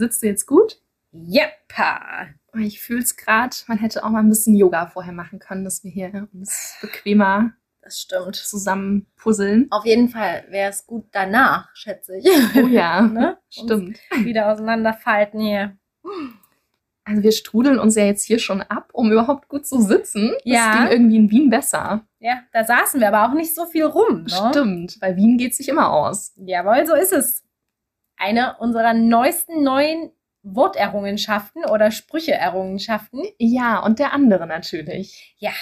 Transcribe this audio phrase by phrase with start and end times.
[0.00, 0.80] Sitzt du jetzt gut?
[1.12, 2.28] Jeppa.
[2.58, 5.84] Ich fühle es gerade, man hätte auch mal ein bisschen Yoga vorher machen können, dass
[5.84, 8.34] wir hier uns bequemer Das stimmt.
[8.34, 9.66] zusammen puzzeln.
[9.70, 12.26] Auf jeden Fall wäre es gut danach, schätze ich.
[12.56, 13.36] Oh ja, ne?
[13.50, 13.98] stimmt.
[14.10, 15.76] Uns wieder auseinanderfalten hier.
[17.04, 20.32] Also wir strudeln uns ja jetzt hier schon ab, um überhaupt gut zu sitzen.
[20.44, 20.66] Ja.
[20.66, 22.06] Das ging irgendwie in Wien besser.
[22.20, 24.22] Ja, da saßen wir aber auch nicht so viel rum.
[24.22, 24.48] Ne?
[24.50, 26.32] Stimmt, weil Wien geht sich immer aus.
[26.36, 27.44] Jawohl, so ist es.
[28.20, 30.10] Eine unserer neuesten neuen
[30.42, 33.22] Worterrungenschaften oder Sprüche-Errungenschaften.
[33.38, 35.34] Ja, und der andere natürlich.
[35.38, 35.52] Ja,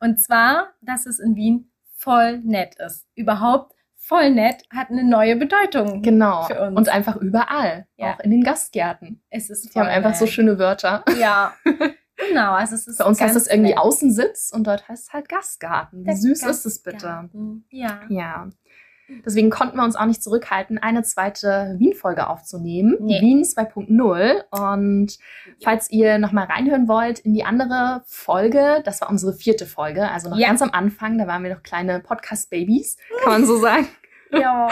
[0.00, 3.06] und zwar, dass es in Wien voll nett ist.
[3.14, 6.02] Überhaupt voll nett hat eine neue Bedeutung.
[6.02, 6.44] Genau.
[6.44, 6.76] Für uns.
[6.76, 7.86] Und einfach überall.
[7.96, 8.14] Ja.
[8.14, 9.22] Auch in den Gastgärten.
[9.30, 10.34] Es ist Die haben voll einfach so nett.
[10.34, 11.04] schöne Wörter.
[11.18, 11.54] Ja,
[12.28, 12.52] genau.
[12.52, 13.78] Also es ist Bei uns heißt das irgendwie nett.
[13.78, 16.04] Außensitz und dort heißt es halt Gastgarten.
[16.06, 16.98] Wie süß ist es bitte?
[16.98, 17.66] Gastgarten.
[17.70, 18.00] Ja.
[18.08, 18.48] Ja.
[19.24, 22.96] Deswegen konnten wir uns auch nicht zurückhalten, eine zweite Wien-Folge aufzunehmen.
[23.00, 23.20] Nee.
[23.20, 24.44] Wien 2.0.
[24.50, 25.18] Und
[25.62, 30.30] falls ihr nochmal reinhören wollt in die andere Folge, das war unsere vierte Folge, also
[30.30, 30.48] noch Ja.
[30.48, 33.86] ganz am Anfang, da waren wir noch kleine Podcast-Babys, kann man so sagen.
[34.32, 34.68] Ja.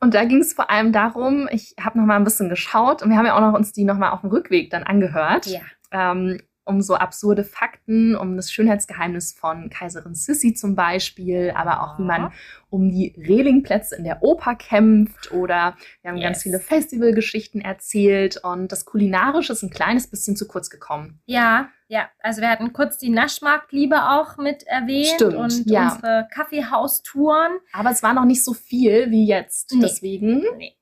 [0.00, 3.10] Und da ging es vor allem darum, ich habe noch mal ein bisschen geschaut und
[3.10, 5.60] wir haben ja auch noch uns die noch mal auf dem Rückweg dann angehört, ja.
[5.90, 11.98] ähm, um so absurde Fakten, um das Schönheitsgeheimnis von Kaiserin Sissi zum Beispiel, aber auch
[11.98, 12.32] wie man
[12.70, 16.42] um die Rehlingplätze in der Oper kämpft oder wir haben ganz Yes.
[16.44, 21.20] viele Festivalgeschichten erzählt und das Kulinarische ist ein kleines bisschen zu kurz gekommen.
[21.26, 22.08] Ja, ja.
[22.20, 25.92] Also wir hatten kurz die Naschmarktliebe auch mit erwähnt Stimmt, und ja.
[25.92, 27.52] unsere Kaffeehaustouren.
[27.72, 29.80] Aber es war noch nicht so viel wie jetzt, Nee.
[29.82, 30.72] deswegen Nee.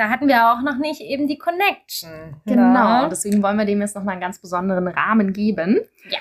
[0.00, 2.40] Da hatten wir auch noch nicht eben die Connection.
[2.46, 3.08] Genau, Ne?
[3.10, 5.78] deswegen wollen wir dem jetzt nochmal einen ganz besonderen Rahmen geben.
[6.08, 6.18] Ja.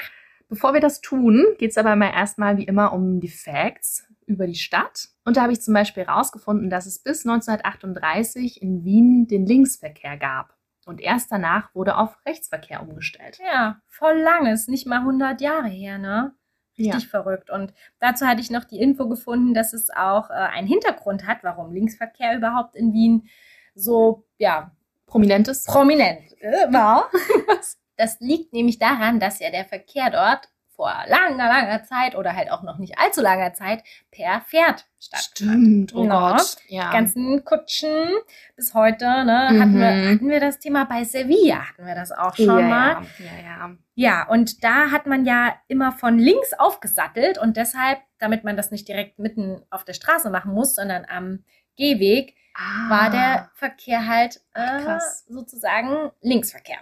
[0.49, 4.47] Bevor wir das tun, geht es aber mal erstmal wie immer um die Facts über
[4.47, 5.07] die Stadt.
[5.23, 10.17] Und da habe ich zum Beispiel herausgefunden, dass es bis 1938 in Wien den Linksverkehr
[10.17, 10.57] gab.
[10.85, 13.39] Und erst danach wurde auf Rechtsverkehr umgestellt.
[13.41, 14.45] Ja, voll lang.
[14.47, 16.33] Ist nicht mal 100 Jahre her, ne?
[16.77, 17.49] Richtig verrückt.
[17.49, 21.43] Und dazu hatte ich noch die Info gefunden, dass es auch äh, einen Hintergrund hat,
[21.43, 23.29] warum Linksverkehr überhaupt in Wien
[23.75, 24.71] so, ja,
[25.05, 25.63] Prominentes.
[25.65, 27.09] prominent äh, war.
[27.97, 32.49] Das liegt nämlich daran, dass ja der Verkehr dort vor langer, langer Zeit oder halt
[32.49, 35.35] auch noch nicht allzu langer Zeit per Pferd stattfand.
[35.35, 36.31] Stimmt, oh Ja.
[36.37, 36.55] Gott.
[36.69, 36.89] Ja.
[36.91, 38.07] Die ganzen Kutschen
[38.55, 40.13] bis heute, ne, hatten, wir, Mhm.
[40.15, 43.01] hatten wir das Thema bei Sevilla, hatten wir das auch schon ja, mal.
[43.19, 48.45] Ja, ja, Ja, und da hat man ja immer von links aufgesattelt und deshalb, damit
[48.45, 51.43] man das nicht direkt mitten auf der Straße machen muss, sondern am
[51.75, 52.89] Gehweg, Ah.
[52.89, 55.25] war der Verkehr halt äh, krass.
[55.29, 56.79] sozusagen Linksverkehr.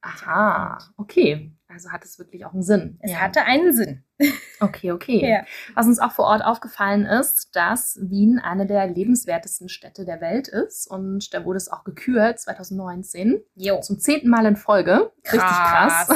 [0.00, 1.52] Aha, okay.
[1.68, 2.98] Also hat es wirklich auch einen Sinn.
[3.00, 3.18] Es ja.
[3.18, 4.04] hatte einen Sinn.
[4.60, 5.28] Okay, okay.
[5.28, 5.44] Ja.
[5.74, 10.48] Was uns auch vor Ort aufgefallen ist, dass Wien eine der lebenswertesten Städte der Welt
[10.48, 10.86] ist.
[10.86, 13.80] Und da wurde es auch gekürt 2019 Jo.
[13.80, 15.12] zum zehnten Mal in Folge.
[15.24, 16.08] Richtig krass.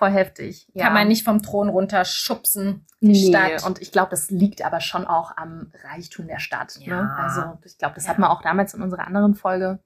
[0.00, 0.66] Voll heftig.
[0.72, 0.84] Ja.
[0.84, 3.66] Kann man nicht vom Thron runterschubsen, die nee, Stadt.
[3.66, 6.78] Und ich glaube, das liegt aber schon auch am Reichtum der Stadt.
[6.80, 6.86] Ne?
[6.86, 7.16] Ja.
[7.18, 8.10] Also ich glaube, das Ja.
[8.12, 9.78] hat man auch damals in unserer anderen Folge.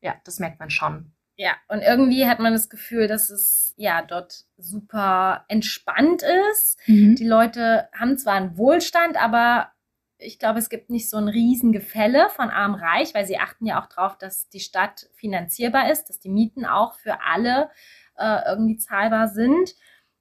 [0.00, 1.10] Ja, das merkt man schon.
[1.34, 6.22] Ja, und irgendwie hat man das Gefühl, dass es ja dort super entspannt
[6.52, 6.78] ist.
[6.86, 9.72] Die Leute haben zwar einen Wohlstand, aber
[10.18, 13.86] ich glaube, es gibt nicht so ein Riesengefälle von arm-reich, weil sie achten ja auch
[13.86, 17.66] darauf, dass die Stadt finanzierbar ist, dass die Mieten auch für alle äh,
[18.46, 19.74] irgendwie zahlbar sind.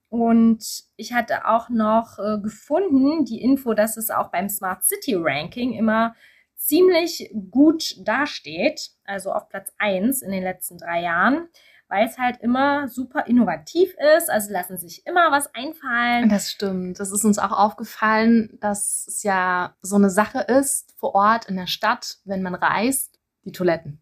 [0.10, 0.66] Und
[0.96, 5.74] ich hatte auch noch äh, gefunden, die Info, dass es auch beim Smart City Ranking
[5.74, 6.16] immer
[6.56, 11.48] ziemlich gut dasteht, also auf Platz 1 in den letzten drei Jahren,
[11.88, 16.30] weil es halt immer super innovativ ist, also lassen sich immer was einfallen.
[16.30, 17.00] Das stimmt.
[17.00, 21.56] Das ist uns auch aufgefallen, dass es ja so eine Sache ist vor Ort in
[21.56, 24.02] der Stadt, wenn man reist, die Toiletten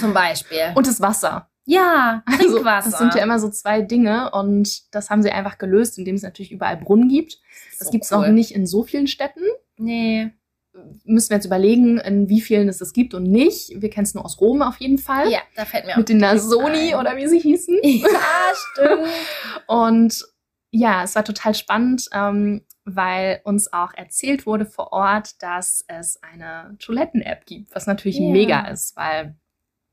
[0.00, 0.72] Zum Beispiel.
[0.74, 1.49] und das Wasser.
[1.70, 2.90] Ja, Also, Trinkwasser.
[2.90, 6.22] das sind ja immer so zwei Dinge und das haben sie einfach gelöst, indem es
[6.22, 7.38] natürlich überall Brunnen gibt.
[7.78, 8.18] Das So gibt es cool.
[8.26, 9.42] noch nicht in so vielen Städten.
[9.76, 10.30] Nee.
[11.04, 13.70] Müssen wir jetzt überlegen, in wie vielen es das gibt und nicht.
[13.82, 15.30] Wir kennen es nur aus Rom auf jeden Fall.
[15.30, 17.00] Ja, da fällt mir auch Mit den Nasoni ein.
[17.00, 17.78] oder wie sie hießen.
[17.82, 19.08] Ja, stimmt.
[19.66, 20.24] Und
[20.70, 26.20] ja, es war total spannend, ähm, weil uns auch erzählt wurde vor Ort, dass es
[26.22, 28.30] eine Toiletten-App gibt, was natürlich Ja.
[28.30, 29.34] mega ist, weil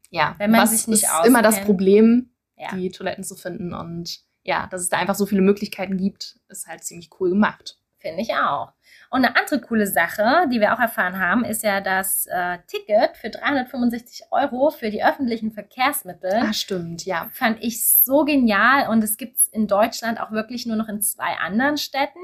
[0.09, 1.62] ja, Wenn man was sich nicht ist immer das.
[1.62, 2.74] Problem, Ja.
[2.75, 6.68] die Toiletten zu finden und ja, dass es da einfach so viele Möglichkeiten gibt, ist
[6.68, 7.80] halt ziemlich cool gemacht.
[7.98, 8.71] Finde ich auch.
[9.10, 13.16] Und eine andere coole Sache, die wir auch erfahren haben, ist ja das äh, Ticket
[13.16, 16.31] für 365 Euro für die öffentlichen Verkehrsmittel.
[16.34, 17.30] Ah, stimmt, ja.
[17.31, 21.01] Fand ich so genial und es gibt es in Deutschland auch wirklich nur noch in
[21.01, 22.19] zwei anderen Städten.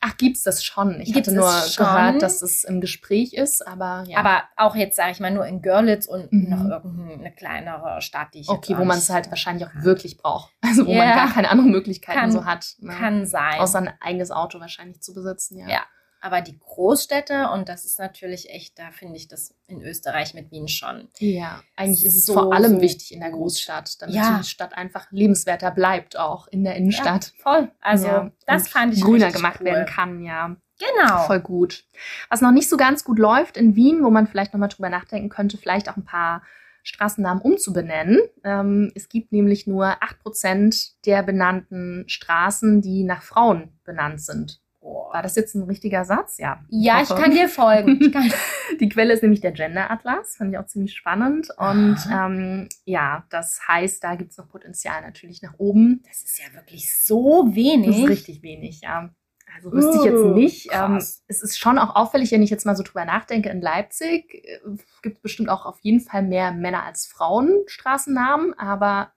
[0.00, 1.00] Ach, gibt's das schon?
[1.00, 1.84] Ich Gibt's hatte nur es schon?
[1.86, 4.18] gehört, dass es im Gespräch ist, aber ja.
[4.18, 6.48] Aber auch jetzt, sage ich mal, nur in Görlitz und Mhm.
[6.50, 10.52] noch irgendeine kleinere Stadt, die ich okay, wo man es halt wahrscheinlich auch wirklich braucht.
[10.64, 11.14] Also wo man Ja.
[11.14, 12.74] gar keine anderen Möglichkeiten Kann- so hat.
[12.80, 12.92] Ne?
[12.94, 13.60] Kann sein.
[13.60, 15.68] Außer ein eigenes Auto wahrscheinlich zu besitzen, ja.
[15.68, 15.80] Ja.
[16.24, 20.52] Aber die Großstädte, und das ist natürlich echt, da finde ich das in Österreich mit
[20.52, 21.08] Wien schon.
[21.18, 23.32] Ja, eigentlich ist es So, vor allem so wichtig in der.
[23.32, 24.38] Großstadt, damit Ja.
[24.38, 27.32] die Stadt einfach lebenswerter bleibt, auch in der Innenstadt.
[27.38, 27.72] Voll.
[27.80, 29.66] Also, Ja, das und fand ich grüner gemacht cool.
[29.66, 30.54] werden kann, ja.
[30.78, 31.26] Genau.
[31.26, 31.84] Voll gut.
[32.30, 35.28] Was noch nicht so ganz gut läuft in Wien, wo man vielleicht nochmal drüber nachdenken
[35.28, 36.42] könnte, vielleicht auch ein paar
[36.84, 38.20] Straßennamen umzubenennen.
[38.44, 44.60] Ähm, es gibt nämlich nur 8% der benannten Straßen, die nach Frauen benannt sind.
[44.82, 46.38] War das jetzt ein richtiger Satz?
[46.38, 46.60] Ja.
[46.68, 47.98] Ja, ich kann dir folgen.
[48.12, 48.32] Kann,
[48.80, 51.48] Die Quelle ist nämlich der Gender Atlas, fand ich auch ziemlich spannend.
[51.56, 56.02] Und ähm, ja, das heißt, da gibt es noch Potenzial natürlich nach oben.
[56.08, 57.86] das ist ja wirklich so wenig.
[57.86, 59.10] Das ist richtig wenig, ja.
[59.54, 60.68] Also wüsste ich jetzt Oh, nicht.
[60.72, 64.34] Ähm, es ist schon auch auffällig, wenn ich jetzt mal so drüber nachdenke, in Leipzig
[64.34, 64.58] äh,
[65.02, 69.12] gibt es bestimmt auch auf jeden Fall mehr Männer als Frauen Straßennamen, aber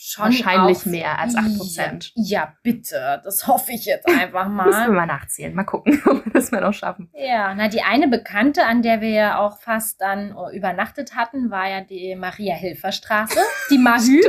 [0.00, 2.12] Schon wahrscheinlich auf- mehr als 8%.
[2.14, 3.20] Ja, ja, bitte.
[3.24, 4.90] Das hoffe ich jetzt einfach müssen wir mal.
[4.90, 5.52] mal nachzählen.
[5.54, 7.10] Mal gucken, ob wir das mal noch schaffen.
[7.14, 11.68] Ja, na, die eine Bekannte, an der wir ja auch fast dann übernachtet hatten, war
[11.68, 13.40] ja die Maria-Hilfer-Straße.
[13.70, 14.20] Die Mahü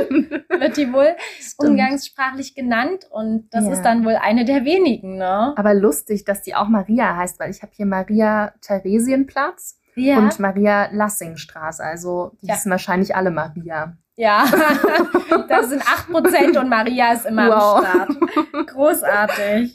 [0.48, 1.70] wird die wohl Stimmt.
[1.70, 3.04] umgangssprachlich genannt.
[3.08, 3.72] Und das Ja.
[3.72, 5.54] ist dann wohl eine der wenigen, ne?
[5.56, 10.18] Aber lustig, dass die auch Maria heißt, weil ich habe hier Maria Theresienplatz Ja.
[10.18, 11.82] und Maria Lassingstraße.
[11.84, 12.54] Also die Ja.
[12.54, 13.96] hießen wahrscheinlich alle Maria.
[14.20, 14.44] Ja.
[15.48, 17.84] das sind 8% und Maria ist immer Wow.
[17.84, 17.84] am
[18.16, 18.66] Start.
[18.68, 19.74] Großartig.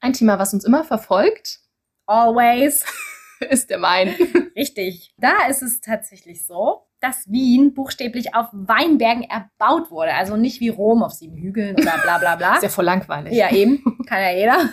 [0.00, 1.60] Ein Thema, was uns immer verfolgt,
[2.06, 2.84] Always.
[3.50, 4.14] ist der Wein.
[4.56, 5.14] Richtig.
[5.18, 10.12] Da ist es tatsächlich so, dass Wien buchstäblich auf Weinbergen erbaut wurde.
[10.14, 12.54] Also nicht wie Rom auf sieben Hügeln oder bla bla bla.
[12.56, 13.32] Ist ja voll langweilig.
[13.34, 13.82] Ja, eben.
[14.06, 14.68] Kann ja jeder.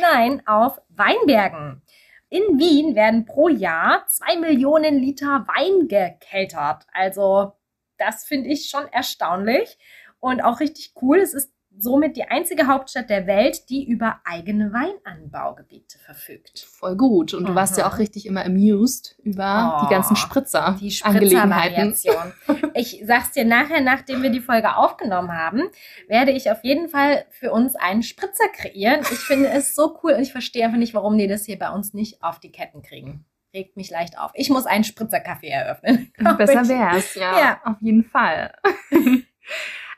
[0.00, 1.82] Nein, auf Weinbergen.
[2.28, 6.84] In Wien werden pro Jahr zwei Millionen Liter Wein gekeltert.
[6.92, 7.52] Also,
[7.98, 9.78] das finde ich schon erstaunlich
[10.20, 11.18] und auch richtig cool.
[11.18, 16.60] Es ist somit die einzige Hauptstadt der Welt, die über eigene Weinanbaugebiete verfügt.
[16.60, 17.34] Voll gut.
[17.34, 17.92] Und du warst ja Mhm.
[17.92, 20.78] auch richtig immer amused über Oh, die ganzen Spritzer.
[20.80, 20.90] Die.
[20.90, 22.32] Spritzervariation.
[22.74, 25.62] Ich sag's dir nachher, nachdem wir die Folge aufgenommen haben,
[26.08, 29.00] werde ich auf jeden Fall für uns einen Spritzer kreieren.
[29.00, 31.70] Ich finde es so cool und ich verstehe einfach nicht, warum die das hier bei
[31.70, 33.24] uns nicht auf die Ketten kriegen.
[33.56, 34.30] Regt mich leicht auf.
[34.34, 36.12] Ich muss einen Spritzerkaffee eröffnen.
[36.36, 36.68] Besser ich.
[36.68, 37.60] wär's, ja, Ja.
[37.64, 38.54] Auf jeden Fall.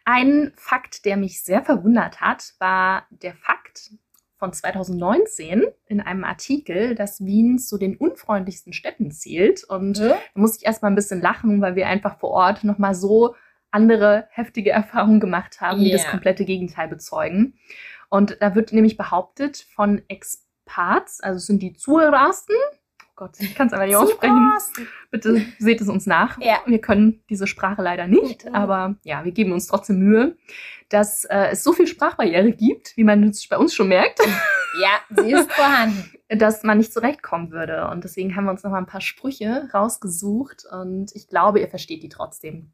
[0.04, 3.90] Ein Fakt, der mich sehr verwundert hat, war der Fakt
[4.36, 9.64] von 2019 in einem Artikel, dass Wien zu den unfreundlichsten Städten zählt.
[9.64, 10.10] Und Hä?
[10.10, 13.34] da musste ich erstmal ein bisschen lachen, weil wir einfach vor Ort nochmal so
[13.72, 16.10] andere heftige Erfahrungen gemacht haben, die das Ja.
[16.10, 17.58] komplette Gegenteil bezeugen.
[18.08, 22.54] Und da wird nämlich behauptet von Expats, also es sind die Zuhörersten,
[23.18, 24.52] Gott, ich kann es aber nicht aussprechen,
[25.10, 26.40] bitte seht es uns nach.
[26.40, 26.60] Ja.
[26.66, 28.54] Wir können diese Sprache leider nicht, Mhm.
[28.54, 30.36] aber ja, wir geben uns trotzdem Mühe,
[30.88, 34.20] dass äh, es so viel Sprachbarriere gibt, wie man es bei uns schon merkt,
[34.80, 36.12] Ja, sie ist vorhanden.
[36.28, 37.88] dass man nicht zurechtkommen würde.
[37.88, 41.66] Und deswegen haben wir uns noch mal ein paar Sprüche rausgesucht und ich glaube, ihr
[41.68, 42.72] versteht die trotzdem.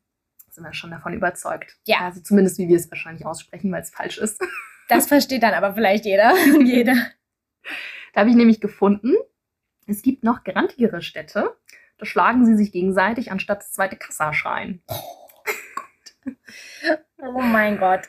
[0.51, 1.79] Sind wir schon davon überzeugt.
[1.87, 2.01] Ja.
[2.01, 4.41] Also zumindest, wie wir es wahrscheinlich aussprechen, weil es falsch ist.
[4.89, 6.93] Das versteht dann aber vielleicht jeder und jede.
[8.13, 9.15] Da habe ich nämlich gefunden,
[9.87, 11.57] es gibt noch grantigere Städte.
[11.99, 14.83] Da schlagen sie sich gegenseitig, anstatt das zweite Kassaschreien.
[17.19, 18.03] Oh mein Gott.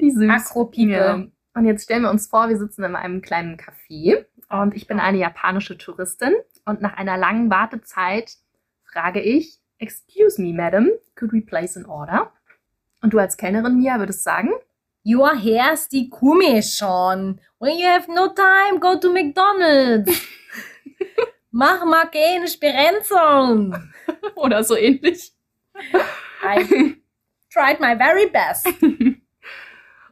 [0.00, 0.30] Die süß.
[0.30, 0.90] Akro-People.
[0.90, 1.26] Ja.
[1.54, 5.00] Und jetzt stellen wir uns vor, wir sitzen in einem kleinen Café und ich bin
[5.00, 8.36] eine japanische Touristin und nach einer langen Wartezeit
[8.84, 12.32] frage ich, Excuse me, Madam, could we place an order?
[13.02, 14.50] Und du als Kellnerin, Mia, würdest sagen,
[15.04, 17.40] Your hair's die Kume schon.
[17.58, 20.12] When you have no time, go to McDonald's.
[21.52, 23.76] Mach mal keine Sperenzung.
[24.34, 25.32] oder so ähnlich.
[26.42, 26.96] I
[27.52, 28.68] tried my very best.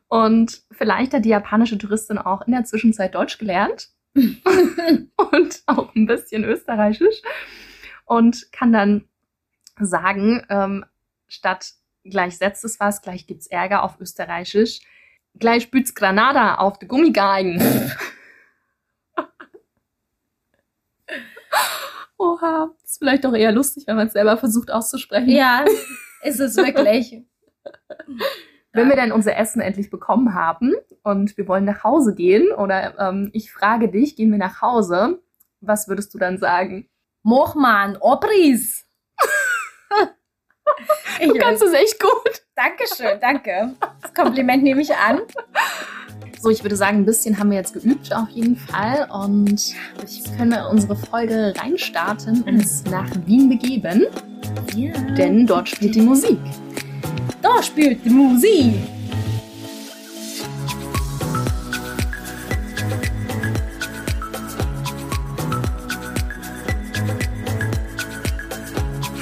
[0.09, 6.07] Und vielleicht hat die japanische Touristin auch in der Zwischenzeit Deutsch gelernt und auch ein
[6.07, 7.23] bisschen Österreichisch
[8.07, 9.09] und kann dann
[9.79, 10.85] sagen, ähm,
[11.29, 14.81] statt gleich setzt es was, gleich gibt's Ärger auf Österreichisch,
[15.39, 17.63] gleich spüt's Granada auf die Gummigeigen.
[22.41, 25.29] Oha, ist vielleicht auch eher lustig, wenn man es selber versucht auszusprechen.
[25.29, 25.65] Ja,
[26.23, 27.23] ist es wirklich.
[28.73, 32.97] Wenn wir dann unser Essen endlich bekommen haben und wir wollen nach Hause gehen oder
[33.01, 35.21] ähm, ich frage dich, gehen wir nach Hause,
[35.61, 36.89] was würdest du dann sagen?
[37.25, 38.87] Mochmann, Obris.
[41.21, 42.43] du kannst es echt gut.
[42.55, 43.75] Dankeschön, danke.
[44.03, 45.21] Das Kompliment nehme ich an.
[46.43, 50.25] So, ich würde sagen, ein bisschen haben wir jetzt geübt auf jeden Fall und ich
[50.39, 54.07] können wir unsere Folge reinstarten und uns nach Wien begeben.
[54.75, 54.91] Ja.
[55.19, 56.39] Denn dort spielt die Musik.
[57.43, 58.73] Da spielt die Musik.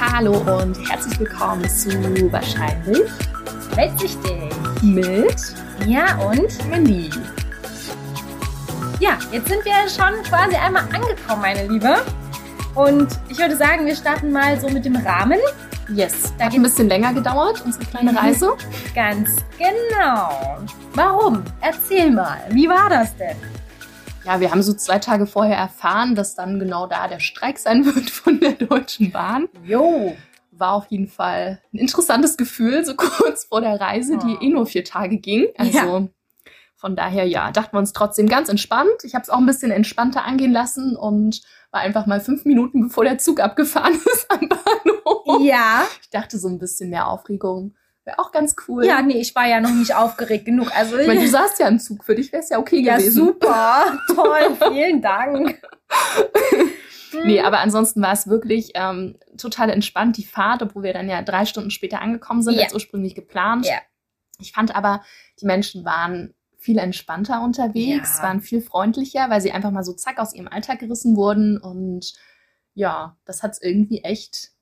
[0.01, 1.91] Hallo und herzlich willkommen zu
[2.31, 3.11] Wahrscheinlich
[3.75, 7.11] Weltsichtig mit ja und Mandy.
[9.01, 12.05] Ja, jetzt sind wir schon quasi einmal angekommen, meine Liebe.
[12.75, 15.39] Und ich würde sagen, wir starten mal so mit dem Rahmen.
[15.95, 18.55] Yes, da hat ein bisschen länger gedauert, unsere kleine Reise.
[18.95, 20.59] Ganz genau.
[20.93, 21.43] Warum?
[21.63, 23.37] Erzähl mal, wie war das denn?
[24.27, 27.87] Ja, wir haben so zwei Tage vorher erfahren, dass dann genau da der Streik sein
[27.95, 29.49] wird von der Deutschen Bahn.
[29.65, 30.15] Jo.
[30.59, 34.67] War auf jeden Fall ein interessantes Gefühl, so kurz vor der Reise, die eh nur
[34.67, 35.47] vier Tage ging.
[35.57, 36.09] Also ja.
[36.77, 39.05] von daher, ja, dachten wir uns trotzdem ganz entspannt.
[39.05, 42.89] Ich habe es auch ein bisschen entspannter angehen lassen und war einfach mal fünf Minuten,
[42.89, 45.43] bevor der Zug abgefahren ist am Bahnhof.
[45.43, 45.87] Ja.
[46.03, 47.75] Ich dachte so ein bisschen mehr Aufregung
[48.09, 48.87] Wäre auch ganz cool.
[48.87, 50.75] Ja, nee, ich war ja noch nicht aufgeregt genug.
[50.75, 52.97] Also ich meine, du saßt ja im Zug, für dich wäre es ja okay ja,
[52.97, 53.19] gewesen.
[53.19, 55.61] Ja, super, toll, vielen Dank.
[57.25, 61.23] Nee, aber ansonsten war es wirklich ähm, total entspannt, die Fahrt, obwohl wir dann ja
[61.23, 62.65] drei Stunden später angekommen sind, ja.
[62.65, 63.67] als ursprünglich geplant.
[63.67, 63.79] Ja.
[64.41, 65.03] Ich fand aber,
[65.41, 68.25] die Menschen waren viel entspannter unterwegs, ja.
[68.25, 72.15] waren viel freundlicher, weil sie einfach mal so zack aus ihrem Alltag gerissen wurden und
[72.75, 74.53] ja, das hat es irgendwie echt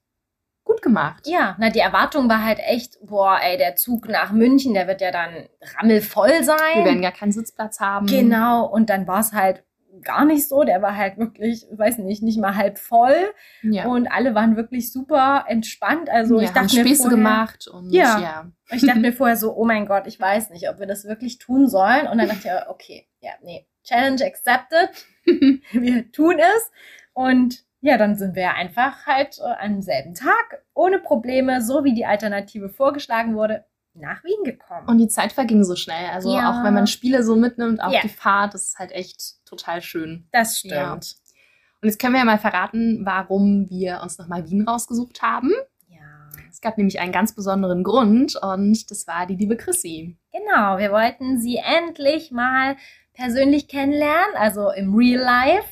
[0.64, 1.26] gut gemacht.
[1.26, 5.00] Ja, na, die Erwartung war halt echt, boah, ey, der Zug nach München, der wird
[5.00, 6.76] ja dann rammelvoll sein.
[6.76, 8.06] Wir werden gar keinen Sitzplatz haben.
[8.06, 9.64] Genau, und dann war es halt
[10.02, 10.64] gar nicht so.
[10.64, 13.32] Der war halt wirklich, weiß nicht, nicht mal halb voll.
[13.62, 13.86] Ja.
[13.86, 16.10] Und alle waren wirklich super entspannt.
[16.10, 18.18] Also ja, ich dachte haben Späße vorher, gemacht und ja.
[18.18, 18.52] ja.
[18.70, 21.38] Ich dachte mir vorher so, oh mein Gott, ich weiß nicht, ob wir das wirklich
[21.38, 22.06] tun sollen.
[22.06, 24.90] Und dann dachte ich, okay, ja, nee, Challenge accepted.
[25.72, 26.70] wir tun es.
[27.12, 31.94] Und ja, dann sind wir einfach halt äh, am selben Tag ohne Probleme, so wie
[31.94, 33.64] die Alternative vorgeschlagen wurde,
[33.98, 34.88] nach Wien gekommen.
[34.88, 36.10] Und die Zeit verging so schnell.
[36.12, 36.50] Also ja.
[36.50, 38.00] auch wenn man Spiele so mitnimmt auf ja.
[38.02, 40.28] die Fahrt, das ist halt echt total schön.
[40.32, 40.74] Das stimmt.
[40.74, 40.92] Ja.
[40.92, 45.52] Und jetzt können wir ja mal verraten, warum wir uns nochmal Wien rausgesucht haben.
[45.88, 46.30] Ja.
[46.50, 50.16] Es gab nämlich einen ganz besonderen Grund und das war die liebe Chrissy.
[50.32, 52.76] Genau, wir wollten sie endlich mal
[53.12, 55.68] persönlich kennenlernen, also im Real Life.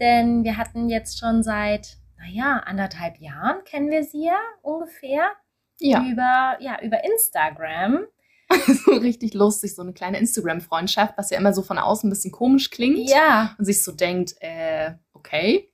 [0.00, 5.32] Denn wir hatten jetzt schon seit, naja, anderthalb Jahren kennen wir sie ja ungefähr.
[5.80, 6.04] Ja.
[6.04, 8.06] Über, ja, über Instagram.
[8.66, 12.30] so richtig lustig, so eine kleine Instagram-Freundschaft, was ja immer so von außen ein bisschen
[12.30, 13.10] komisch klingt.
[13.10, 13.54] Ja.
[13.58, 15.68] Und sich so denkt, äh, okay.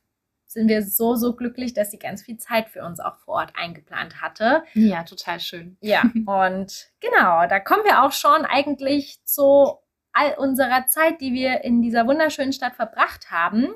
[0.47, 3.53] sind wir so, so glücklich, dass sie ganz viel Zeit für uns auch vor Ort
[3.57, 4.65] eingeplant hatte.
[4.75, 5.79] Ja, total schön.
[5.81, 9.79] Ja, und genau, da kommen wir auch schon eigentlich zu
[10.13, 13.69] all unserer Zeit, die wir in dieser wunderschönen Stadt verbracht haben.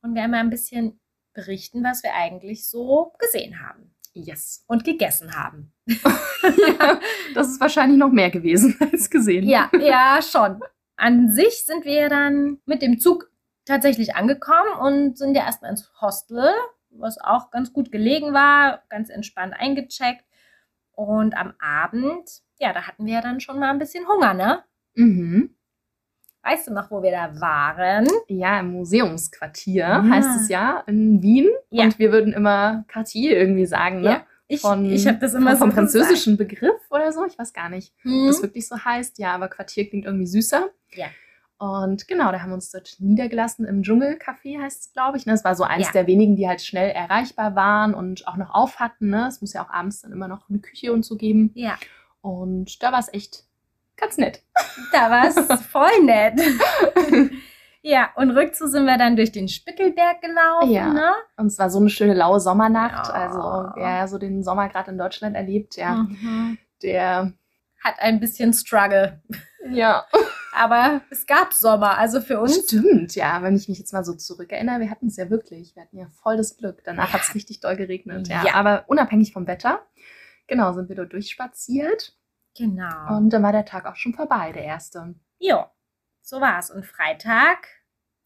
[0.00, 1.00] Und werden mal ein bisschen
[1.32, 3.94] berichten, was wir eigentlich so gesehen haben.
[4.12, 4.64] Yes.
[4.66, 5.71] Und gegessen haben.
[5.86, 7.00] ja,
[7.34, 9.48] das ist wahrscheinlich noch mehr gewesen als gesehen.
[9.48, 10.60] Ja, ja, schon.
[10.96, 13.30] An sich sind wir dann mit dem Zug
[13.64, 16.50] tatsächlich angekommen und sind ja erstmal ins Hostel,
[16.90, 20.24] was auch ganz gut gelegen war, ganz entspannt eingecheckt.
[20.92, 24.62] Und am Abend, ja, da hatten wir ja dann schon mal ein bisschen Hunger, ne?
[24.94, 25.54] Mhm.
[26.42, 28.06] Weißt du noch, wo wir da waren?
[28.26, 30.02] Ja, im Museumsquartier ja.
[30.02, 31.48] heißt es ja in Wien.
[31.70, 31.84] Ja.
[31.84, 34.10] Und wir würden immer Quartier irgendwie sagen, ne?
[34.10, 34.26] Ja.
[34.52, 36.50] Ich, von, ich habe das immer vom so französischen gesagt.
[36.50, 37.24] Begriff oder so.
[37.24, 38.22] Ich weiß gar nicht, hm.
[38.22, 39.18] ob das wirklich so heißt.
[39.18, 40.70] Ja, aber Quartier klingt irgendwie süßer.
[40.94, 41.06] Ja.
[41.58, 45.24] Und genau, da haben wir uns dort niedergelassen im Dschungelcafé, heißt es, glaube ich.
[45.24, 45.44] Das ne?
[45.44, 45.92] war so eins ja.
[45.92, 49.10] der wenigen, die halt schnell erreichbar waren und auch noch auf hatten.
[49.10, 49.28] Ne?
[49.28, 51.52] Es muss ja auch abends dann immer noch eine Küche und so geben.
[51.54, 51.78] Ja.
[52.20, 53.44] Und da war es echt
[53.96, 54.42] ganz nett.
[54.92, 56.40] Da war es voll nett.
[57.82, 60.70] ja, und rückzu sind wir dann durch den Spittelberg gelaufen.
[60.70, 60.92] Ja.
[60.92, 61.10] Ne?
[61.36, 63.08] Und es war so eine schöne laue Sommernacht.
[63.08, 63.12] Ja.
[63.12, 66.58] Also wer so den Sommer gerade in Deutschland erlebt, ja, mhm.
[66.82, 67.32] der
[67.82, 69.20] hat ein bisschen Struggle.
[69.68, 70.06] Ja.
[70.54, 72.64] Aber es gab Sommer, also für uns.
[72.64, 75.74] Stimmt, ja, wenn ich mich jetzt mal so zurückerinnere, wir hatten es ja wirklich.
[75.74, 76.84] Wir hatten ja voll das Glück.
[76.84, 77.14] Danach ja.
[77.14, 78.28] hat es richtig doll geregnet.
[78.28, 78.44] Ja.
[78.44, 78.54] ja.
[78.54, 79.80] Aber unabhängig vom Wetter,
[80.46, 82.14] genau, sind wir dort durchspaziert.
[82.56, 83.16] Genau.
[83.16, 85.14] Und dann war der Tag auch schon vorbei, der erste.
[85.38, 85.64] Jo,
[86.22, 86.70] so war's.
[86.70, 87.68] Und Freitag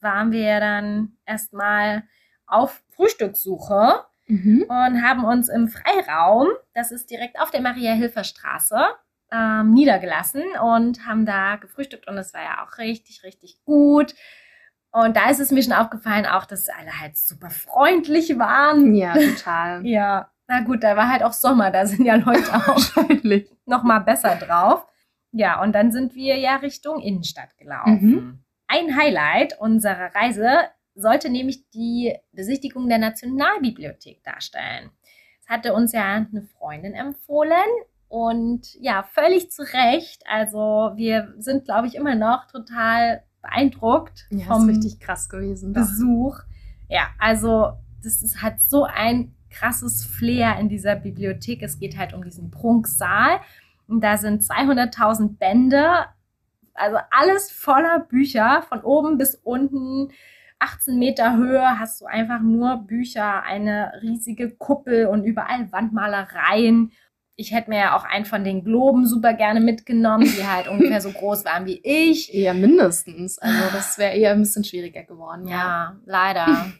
[0.00, 2.04] waren wir dann erstmal
[2.46, 4.64] auf Frühstückssuche mhm.
[4.68, 8.78] und haben uns im Freiraum, das ist direkt auf der Maria-Hilfer-Straße,
[9.32, 14.14] ähm, niedergelassen und haben da gefrühstückt und es war ja auch richtig, richtig gut.
[14.92, 18.94] Und da ist es mir schon aufgefallen, auch, dass alle halt super freundlich waren.
[18.94, 19.84] Ja, total.
[19.86, 23.82] ja, na gut, da war halt auch Sommer, da sind ja Leute auch wahrscheinlich noch
[23.82, 24.86] mal besser drauf.
[25.36, 28.10] Ja, und dann sind wir ja Richtung Innenstadt gelaufen.
[28.10, 28.38] Mhm.
[28.68, 30.48] Ein Highlight unserer Reise
[30.94, 34.90] sollte nämlich die Besichtigung der Nationalbibliothek darstellen.
[35.40, 37.58] Das hatte uns ja eine Freundin empfohlen
[38.08, 40.22] und ja, völlig zu Recht.
[40.26, 45.74] Also wir sind, glaube ich, immer noch total beeindruckt ja, vom richtig krass gewesen.
[45.74, 46.40] Besuch.
[46.88, 51.62] Ja, also das ist, hat so ein krasses Flair in dieser Bibliothek.
[51.62, 53.40] Es geht halt um diesen Prunksaal.
[53.88, 56.06] Und da sind 200.000 Bände,
[56.74, 60.12] also alles voller Bücher, von oben bis unten.
[60.58, 66.92] 18 Meter Höhe hast du einfach nur Bücher, eine riesige Kuppel und überall Wandmalereien
[67.36, 71.00] ich hätte mir ja auch einen von den Globen super gerne mitgenommen, die halt ungefähr
[71.00, 72.32] so groß waren wie ich.
[72.32, 73.38] Ja, mindestens.
[73.38, 75.46] Also das wäre eher ein bisschen schwieriger geworden.
[75.46, 76.72] Ja, ja leider.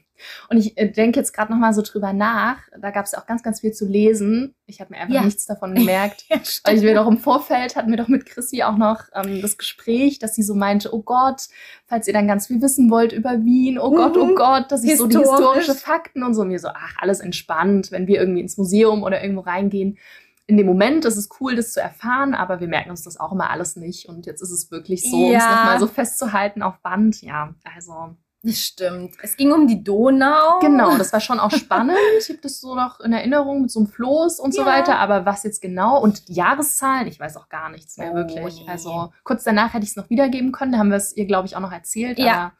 [0.49, 2.59] Und ich äh, denke jetzt gerade noch mal so drüber nach.
[2.81, 4.55] Da gab es ja auch ganz, ganz viel zu lesen.
[4.67, 5.25] Ich habe mir einfach ja.
[5.25, 6.25] nichts davon gemerkt.
[6.29, 9.43] ja, weil ich mir doch im Vorfeld hatten wir doch mit Chrissy auch noch ähm,
[9.43, 11.43] das Gespräch, dass sie so meinte, oh Gott,
[11.87, 14.35] falls ihr dann ganz viel wissen wollt über Wien, oh Gott, oh mhm.
[14.37, 18.07] Gott, dass ich so die historische Fakten und so mir so, ach, alles entspannt, wenn
[18.07, 19.99] wir irgendwie ins Museum oder irgendwo reingehen
[20.47, 23.33] in dem Moment ist es cool, das zu erfahren, aber wir merken uns das auch
[23.33, 24.09] immer alles nicht.
[24.09, 25.27] Und jetzt ist es wirklich so, ja.
[25.27, 27.21] um es nochmal so festzuhalten auf Band.
[27.23, 28.17] Ja, also.
[28.47, 29.17] Das stimmt.
[29.23, 30.61] Es ging um die Donau.
[30.61, 31.97] Genau, das war schon auch spannend.
[32.21, 34.63] Ich habe das so noch in Erinnerung mit so einem Floß und ja.
[34.63, 34.99] so weiter.
[34.99, 38.61] Aber was jetzt genau und die Jahreszahlen, ich weiß auch gar nichts mehr oh, wirklich.
[38.61, 38.71] Nee.
[38.71, 40.73] Also kurz danach hätte ich es noch wiedergeben können.
[40.73, 42.21] Da haben wir es ihr, glaube ich, auch noch erzählt.
[42.21, 42.53] Ja.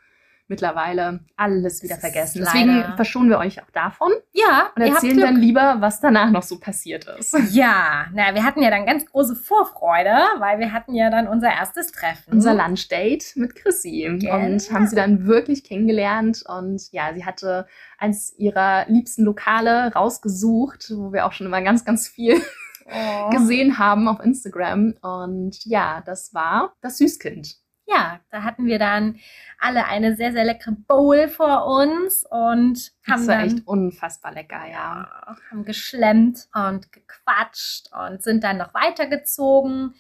[0.49, 2.43] Mittlerweile alles wieder vergessen.
[2.45, 4.13] Deswegen verschonen wir euch auch davon.
[4.33, 4.71] Ja.
[4.77, 7.37] Und erzählen dann lieber, was danach noch so passiert ist.
[7.57, 11.49] Ja, na, wir hatten ja dann ganz große Vorfreude, weil wir hatten ja dann unser
[11.49, 12.33] erstes Treffen.
[12.33, 14.09] Unser Lunchdate mit Chrissy.
[14.21, 14.35] Genau.
[14.35, 16.45] Und haben sie dann wirklich kennengelernt.
[16.47, 17.67] Und ja, sie hatte
[17.99, 22.41] eins ihrer liebsten Lokale rausgesucht, wo wir auch schon immer ganz, ganz viel
[22.85, 23.31] oh.
[23.31, 24.95] gesehen haben auf Instagram.
[25.01, 29.19] Und ja, das war das Süßkind ja, da hatten wir dann
[29.59, 34.33] alle eine sehr, sehr leckere Bowl vor uns und haben das war dann, echt unfassbar
[34.33, 34.73] lecker, ja.
[34.73, 35.37] ja.
[35.51, 39.95] Haben geschlemmt und gequatscht und sind dann noch weitergezogen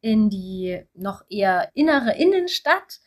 [0.00, 3.00] in die noch eher innere Innenstadt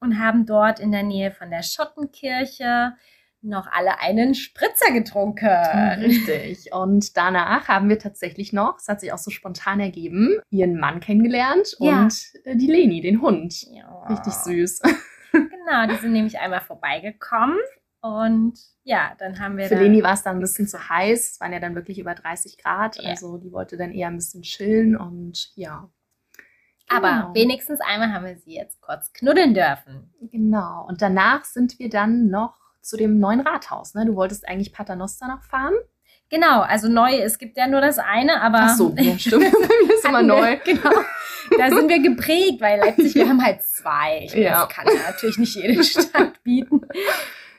[0.00, 2.94] und haben dort in der Nähe von der Schottenkirche
[3.42, 5.46] noch alle einen Spritzer getrunken.
[5.46, 6.72] Richtig.
[6.72, 11.00] Und danach haben wir tatsächlich noch, es hat sich auch so spontan ergeben, ihren Mann
[11.00, 12.02] kennengelernt ja.
[12.02, 13.62] und äh, die Leni, den Hund.
[13.72, 14.04] Ja.
[14.04, 14.82] Richtig süß.
[15.32, 17.56] Genau, die sind nämlich einmal vorbeigekommen.
[18.02, 19.66] Und ja, dann haben wir.
[19.66, 21.30] Für Leni war es dann ein bisschen zu heiß.
[21.30, 22.96] Es waren ja dann wirklich über 30 Grad.
[22.96, 23.10] Ja.
[23.10, 25.88] Also die wollte dann eher ein bisschen chillen und ja.
[26.88, 27.34] Aber genau.
[27.34, 30.12] wenigstens einmal haben wir sie jetzt kurz knuddeln dürfen.
[30.20, 30.84] Genau.
[30.86, 33.94] Und danach sind wir dann noch zu dem neuen Rathaus.
[33.94, 34.06] Ne?
[34.06, 35.74] Du wolltest eigentlich Paternoster noch fahren.
[36.32, 38.60] Genau, also neu, es gibt ja nur das eine, aber.
[38.62, 39.52] Ach so, ja, stimmt.
[39.52, 40.58] Bei ist immer neu.
[40.64, 40.90] Wir, genau.
[41.58, 44.22] Da sind wir geprägt, weil Leipzig, wir haben halt zwei.
[44.24, 44.64] Ich ja.
[44.64, 46.80] Das kann ja natürlich nicht jede Stadt bieten.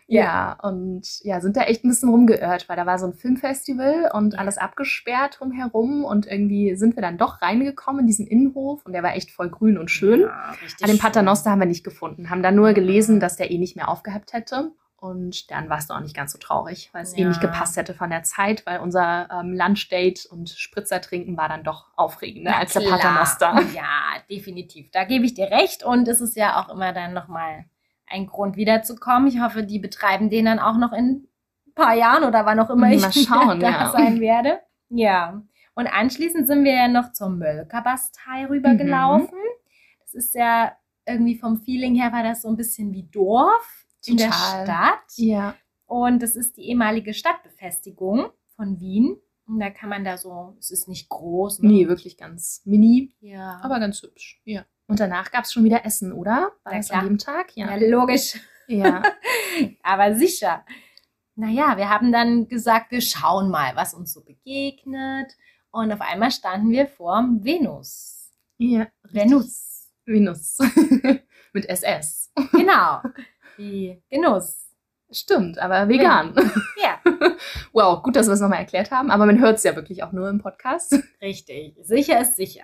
[0.08, 4.12] Ja, und ja, sind da echt ein bisschen rumgeirrt, weil da war so ein Filmfestival
[4.14, 8.94] und alles abgesperrt drumherum und irgendwie sind wir dann doch reingekommen in diesen Innenhof und
[8.94, 10.22] der war echt voll grün und schön.
[10.22, 13.58] Ja, An dem Paternoster haben wir nicht gefunden, haben dann nur gelesen, dass der eh
[13.58, 14.72] nicht mehr aufgehabt hätte.
[15.04, 17.26] Und dann war es auch nicht ganz so traurig, weil es Ja.
[17.26, 21.50] eh nicht gepasst hätte von der Zeit, weil unser ähm, Lunchdate und Spritzer trinken war
[21.50, 23.00] dann doch aufregender Na als der klar.
[23.00, 23.62] Paternoster.
[23.76, 23.84] Ja,
[24.30, 24.92] definitiv.
[24.92, 25.84] Da gebe ich dir recht.
[25.84, 27.66] Und es ist ja auch immer dann nochmal
[28.10, 29.28] ein Grund, wiederzukommen.
[29.28, 31.28] Ich hoffe, die betreiben den dann auch noch in
[31.68, 33.90] ein paar Jahren oder wann auch immer ich Mal schauen, da ja.
[33.90, 34.60] sein werde.
[34.88, 35.42] Ja.
[35.76, 39.38] Und anschließend sind wir ja noch zur Mölkerbastei rübergelaufen.
[39.38, 40.00] Mhm.
[40.00, 40.72] Das ist ja
[41.06, 44.32] irgendwie vom Feeling her war das so ein bisschen wie Dorf in der.
[44.32, 45.04] Stadt.
[45.18, 45.56] Ja.
[45.86, 49.18] Und das ist die ehemalige Stadtbefestigung von Wien.
[49.46, 51.60] Und da kann man da so, es ist nicht groß.
[51.60, 51.68] Ne?
[51.70, 53.60] Nee, wirklich ganz mini, Ja.
[53.62, 54.42] aber ganz hübsch.
[54.46, 54.66] Ja.
[54.88, 56.52] Und danach gab es schon wieder Essen, oder?
[56.64, 57.02] War Ja, das klar.
[57.02, 57.56] an dem Tag?
[57.56, 57.88] ja, Ja.
[57.90, 58.40] logisch.
[58.68, 59.04] Ja.
[59.84, 60.66] Aber sicher.
[61.36, 65.36] Naja, wir haben dann gesagt, wir schauen mal, was uns so begegnet.
[65.72, 68.32] Und auf einmal standen wir vorm Venus.
[68.58, 68.88] ja.
[69.04, 69.90] Venus.
[70.06, 70.58] Venus.
[71.54, 72.32] Mit SS.
[72.52, 73.02] Genau.
[73.58, 74.70] Wie Genuss.
[75.12, 76.34] Stimmt, aber vegan.
[76.82, 77.00] Ja,
[77.72, 80.12] Wow, gut, dass wir es nochmal erklärt haben, aber man hört es ja wirklich auch
[80.12, 80.98] nur im Podcast.
[81.22, 81.78] richtig.
[81.84, 82.64] Sicher ist sicher.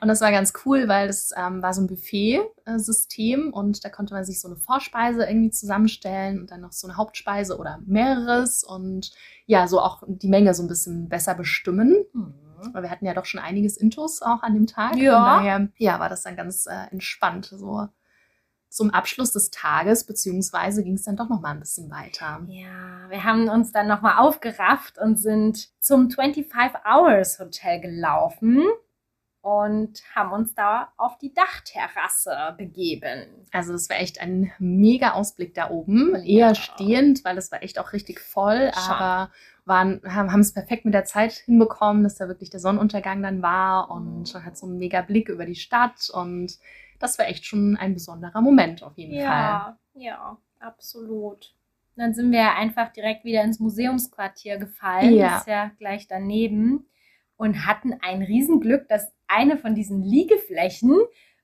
[0.00, 4.12] Und das war ganz cool, weil das ähm, war so ein Buffet-System und da konnte
[4.12, 8.64] man sich so eine Vorspeise irgendwie zusammenstellen und dann noch so eine Hauptspeise oder mehreres
[8.64, 9.12] und
[9.46, 12.04] ja, so auch die Menge so ein bisschen besser bestimmen.
[12.12, 12.34] Mhm.
[12.72, 14.96] Weil wir hatten ja doch schon einiges Intus auch an dem Tag.
[14.96, 15.14] Ja.
[15.14, 17.46] Von daher, ja, war das dann ganz äh, entspannt.
[17.46, 17.86] So
[18.68, 22.42] zum Abschluss des Tages, beziehungsweise ging es dann doch noch mal ein bisschen weiter.
[22.46, 28.62] Ja, wir haben uns dann nochmal aufgerafft und sind zum 25 Hours Hotel gelaufen
[29.40, 33.46] und haben uns da auf die Dachterrasse begeben.
[33.52, 36.14] Also das war echt ein mega Ausblick da oben.
[36.24, 36.48] Ja.
[36.48, 38.92] Eher stehend, weil es war echt auch richtig voll, Schon.
[38.94, 39.32] aber
[39.68, 43.90] waren, haben es perfekt mit der Zeit hinbekommen, dass da wirklich der Sonnenuntergang dann war
[43.90, 46.58] und man hat so einen mega Blick über die Stadt und
[46.98, 49.22] das war echt schon ein besonderer Moment auf jeden Fall.
[49.22, 51.54] Ja, ja, absolut.
[51.96, 55.14] Dann sind wir einfach direkt wieder ins Museumsquartier gefallen.
[55.14, 55.30] Ja.
[55.30, 56.86] Das ist ja gleich daneben.
[57.36, 60.96] Und hatten ein Riesenglück, dass eine von diesen Liegeflächen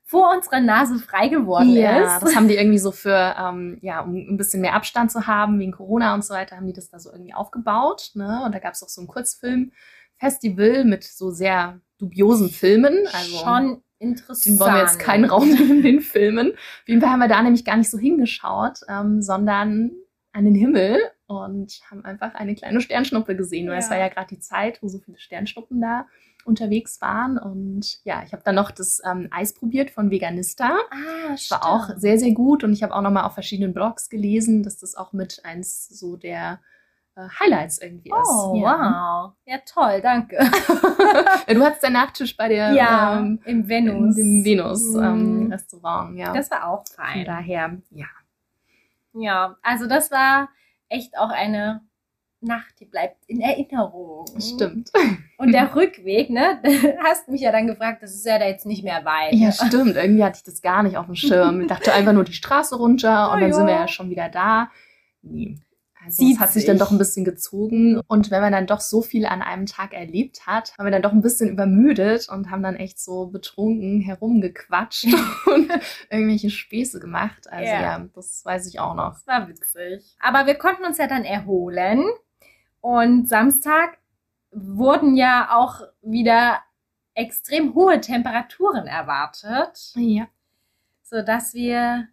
[0.07, 2.21] vor unserer Nase frei geworden Ja, ist.
[2.23, 5.59] das haben die irgendwie so für, ähm, ja, um ein bisschen mehr Abstand zu haben,
[5.59, 8.11] wegen Corona und so weiter, haben die das da so irgendwie aufgebaut.
[8.13, 8.43] Ne?
[8.45, 13.07] Und da gab es auch so ein Kurzfilmfestival mit so sehr dubiosen Filmen.
[13.13, 14.45] Also Schon interessant.
[14.45, 16.51] den wollen wir jetzt keinen Raum geben, den Filmen.
[16.51, 19.91] Auf jeden Fall haben wir da nämlich gar nicht so hingeschaut, ähm, sondern
[20.33, 23.79] an den Himmel und haben einfach eine kleine Sternschnuppe gesehen, weil Ja.
[23.79, 26.05] es war ja gerade die Zeit, wo so viele Sternschnuppen da
[26.45, 27.37] unterwegs waren.
[27.39, 30.77] Und ja, ich habe dann noch das ähm, Eis probiert von Veganista.
[30.91, 32.63] Ah, Das war auch sehr, sehr gut.
[32.63, 35.89] Und ich habe auch noch mal auf verschiedenen Blogs gelesen, dass das auch mit eins
[35.89, 36.59] so der
[37.15, 38.29] äh, Highlights irgendwie ist.
[38.29, 38.77] Oh, ja.
[38.77, 39.33] wow.
[39.45, 40.35] Ja, toll, danke.
[41.47, 44.15] ja, du hattest den Nachtisch bei der ja, ähm, im Venus.
[44.15, 45.51] dem Venus ähm, Mhm.
[45.51, 46.15] Restaurant.
[46.17, 46.31] Ja.
[46.33, 47.25] Das war auch Von fein.
[47.25, 48.05] daher, ja.
[49.13, 50.49] Ja, also das war
[50.89, 51.81] echt auch eine
[52.41, 54.25] Nacht, die bleibt in Erinnerung.
[54.39, 54.91] Stimmt.
[55.37, 56.61] Und der Rückweg, ne?
[57.03, 59.33] Hast mich ja dann gefragt, das ist ja da jetzt nicht mehr weit.
[59.33, 59.95] Ja, stimmt.
[59.95, 61.61] Irgendwie hatte ich das gar nicht auf dem Schirm.
[61.61, 63.81] Ich dachte einfach nur die Straße runter und Oh dann sind wir ja.
[63.81, 64.69] ja schon wieder da.
[65.21, 65.57] Nee.
[66.05, 67.99] Also es hat sich dann doch ein bisschen gezogen.
[68.07, 71.01] Und wenn man dann doch so viel an einem Tag erlebt hat, haben wir dann
[71.01, 75.05] doch ein bisschen übermüdet und haben dann echt so betrunken herumgequatscht
[75.47, 75.71] und
[76.09, 77.47] irgendwelche Späße gemacht.
[77.51, 77.81] Also Ja.
[77.81, 79.13] ja, das weiß ich auch noch.
[79.15, 80.15] Das war witzig.
[80.19, 82.03] Aber wir konnten uns ja dann erholen.
[82.81, 83.97] Und Samstag
[84.51, 86.59] wurden ja auch wieder
[87.15, 90.27] extrem hohe Temperaturen erwartet, Ja.
[91.01, 92.07] sodass wir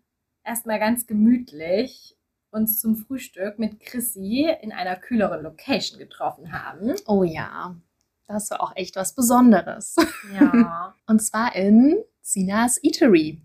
[0.44, 2.16] erstmal ganz gemütlich
[2.52, 6.94] uns zum Frühstück mit Chrissy in einer kühleren Location getroffen haben.
[7.06, 7.76] Oh ja.
[8.28, 9.96] Das war auch echt was Besonderes.
[10.38, 10.94] Ja.
[11.06, 13.42] Und zwar in Sinas Eatery.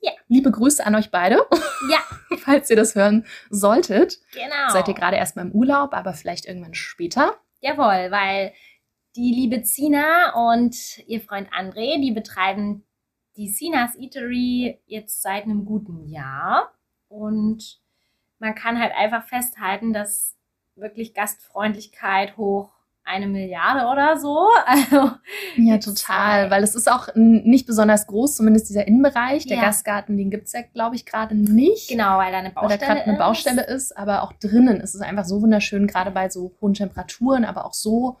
[0.00, 0.12] Ja.
[0.26, 1.46] Liebe Grüße an euch beide,
[1.88, 2.00] ja,
[2.38, 4.18] falls ihr das hören solltet.
[4.32, 4.72] genau.
[4.72, 7.36] Seid ihr gerade erstmal im Urlaub, aber vielleicht irgendwann später.
[7.60, 8.52] Jawohl, weil
[9.14, 12.84] die liebe Sina und ihr Freund André, die betreiben
[13.36, 16.72] die Sinas Eatery jetzt seit einem guten Jahr.
[17.08, 17.81] Und
[18.42, 20.34] man kann halt einfach festhalten, dass
[20.76, 22.70] wirklich Gastfreundlichkeit hoch
[23.04, 24.48] eine Milliarde oder so.
[24.66, 25.10] Also,
[25.56, 29.46] Ja, total, weil es ist auch nicht besonders groß, zumindest dieser Innenbereich.
[29.46, 29.62] Der Ja.
[29.64, 31.88] Gastgarten, den gibt's ja, glaube ich, gerade nicht.
[31.88, 33.18] genau, weil da eine Weil da Baustelle gerade eine ist.
[33.18, 37.44] Baustelle ist, aber auch drinnen ist es einfach so wunderschön, gerade bei so hohen Temperaturen,
[37.44, 38.18] aber auch so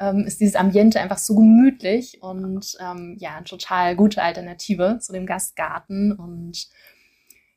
[0.00, 5.12] ähm, ist dieses Ambiente einfach so gemütlich und ähm, ja, eine total gute Alternative zu
[5.12, 6.12] dem Gastgarten.
[6.12, 6.66] Und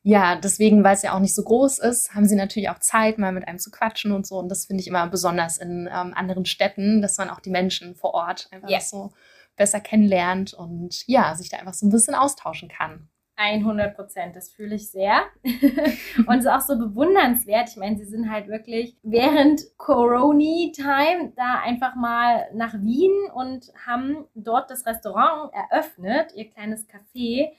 [0.01, 3.17] ja, deswegen, weil es ja auch nicht so groß ist, haben sie natürlich auch Zeit,
[3.17, 4.37] mal mit einem zu quatschen und so.
[4.37, 7.95] Und das finde ich immer besonders in ähm, anderen Städten, dass man auch die Menschen
[7.95, 8.79] vor Ort einfach Ja.
[8.79, 9.11] so
[9.57, 13.09] besser kennenlernt und ja, sich da einfach so ein bisschen austauschen kann.
[13.35, 15.21] 100 Prozent, das fühle ich sehr.
[15.43, 17.69] und es ist auch so bewundernswert.
[17.69, 24.25] Ich meine, sie sind halt wirklich während Corona-Time da einfach mal nach Wien und haben
[24.33, 27.51] dort das Restaurant eröffnet, ihr kleines Café,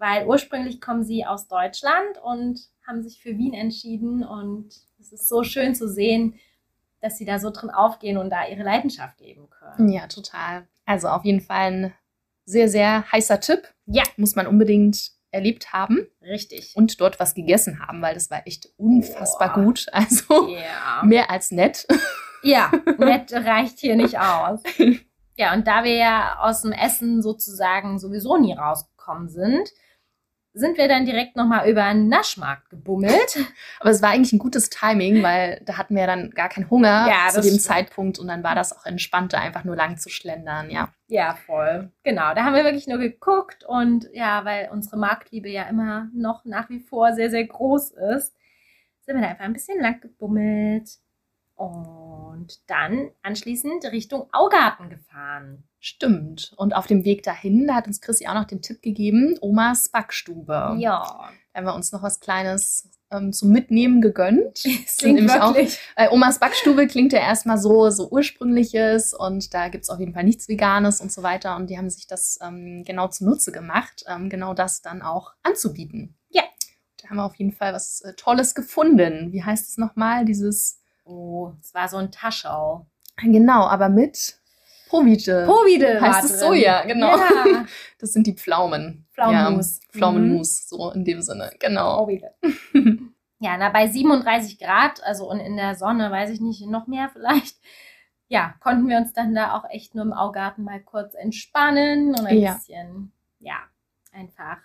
[0.00, 4.24] weil ursprünglich kommen sie aus Deutschland und haben sich für Wien entschieden.
[4.24, 6.40] Und es ist so schön zu sehen,
[7.00, 9.90] dass sie da so drin aufgehen und da ihre Leidenschaft leben können.
[9.90, 10.66] Ja, total.
[10.86, 11.94] Also auf jeden Fall ein
[12.46, 13.68] sehr, sehr heißer Tipp.
[13.86, 14.02] Ja.
[14.16, 16.06] Muss man unbedingt erlebt haben.
[16.22, 16.72] Richtig.
[16.74, 19.64] Und dort was gegessen haben, weil das war echt unfassbar Boah.
[19.64, 19.86] gut.
[19.92, 21.02] Also yeah.
[21.04, 21.86] mehr als nett.
[22.42, 24.62] Ja, nett reicht hier nicht aus.
[25.36, 29.70] Ja, und da wir ja aus dem Essen sozusagen sowieso nie rausgekommen sind,
[30.52, 33.38] sind wir dann direkt nochmal über einen Naschmarkt gebummelt.
[33.78, 37.06] Aber es war eigentlich ein gutes Timing, weil da hatten wir dann gar keinen Hunger
[37.08, 37.62] ja, zu dem stimmt.
[37.62, 40.92] Zeitpunkt und dann war das auch entspannter, einfach nur lang zu schlendern, ja.
[41.06, 41.92] Ja, voll.
[42.02, 46.44] Genau, da haben wir wirklich nur geguckt und ja, weil unsere Marktliebe ja immer noch
[46.44, 48.34] nach wie vor sehr, sehr groß ist,
[49.02, 50.88] sind wir da einfach ein bisschen lang gebummelt
[51.60, 55.64] und dann anschließend Richtung Augarten gefahren.
[55.78, 56.54] Stimmt.
[56.56, 59.90] Und auf dem Weg dahin, da hat uns Chrissy auch noch den Tipp gegeben, Omas
[59.90, 60.76] Backstube.
[60.78, 61.30] Ja.
[61.52, 64.62] Da haben wir uns noch was Kleines ähm, zum Mitnehmen gegönnt.
[64.84, 65.78] Das klingt wirklich.
[65.96, 70.00] Auch, äh, Omas Backstube klingt ja erstmal so, so ursprüngliches und da gibt es auf
[70.00, 71.56] jeden Fall nichts Veganes und so weiter.
[71.56, 76.16] Und die haben sich das ähm, genau zunutze gemacht, ähm, genau das dann auch anzubieten.
[76.30, 76.42] Ja.
[77.02, 79.32] Da haben wir auf jeden Fall was äh, Tolles gefunden.
[79.32, 80.24] Wie heißt es nochmal?
[80.24, 80.79] Dieses.
[81.04, 82.86] Oh, es war so ein Taschau.
[83.22, 84.40] Genau, aber mit
[84.90, 85.46] Povide.
[85.46, 87.16] Povide heißt es so, ja, genau.
[87.16, 87.66] Ja.
[87.98, 89.06] Das sind die Pflaumen.
[89.12, 89.80] Pflaumenmus.
[89.82, 90.76] Ja, Pflaumenmus, mhm.
[90.76, 91.98] so in dem Sinne, genau.
[91.98, 92.34] Povide.
[93.38, 97.10] ja, na, bei 37 Grad, also und in der Sonne, weiß ich nicht, noch mehr
[97.12, 97.58] vielleicht,
[98.28, 102.26] ja, konnten wir uns dann da auch echt nur im Augarten mal kurz entspannen und
[102.26, 102.54] ein ja.
[102.54, 103.58] bisschen, ja,
[104.12, 104.58] einfach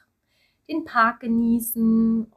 [0.69, 2.31] den Park genießen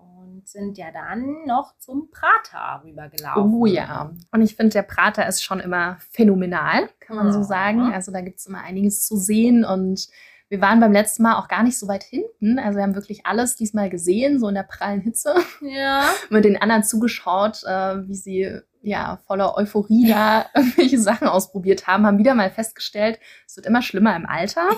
[0.49, 3.55] und sind ja dann noch zum Prater rübergelaufen.
[3.55, 4.11] Oh ja.
[4.33, 7.33] Und ich finde, der Prater ist schon immer phänomenal, kann man ja.
[7.33, 7.93] so sagen.
[7.93, 10.09] Also da gibt es immer einiges zu sehen und
[10.49, 12.59] wir waren beim letzten Mal auch gar nicht so weit hinten.
[12.59, 15.35] Also wir haben wirklich alles diesmal gesehen, so in der prallen Hitze.
[15.61, 16.09] Ja.
[16.31, 22.07] Mit den anderen zugeschaut, äh, wie sie ja voller Euphorie da irgendwelche Sachen ausprobiert haben,
[22.07, 24.71] haben wieder mal festgestellt, es wird immer schlimmer im Alter.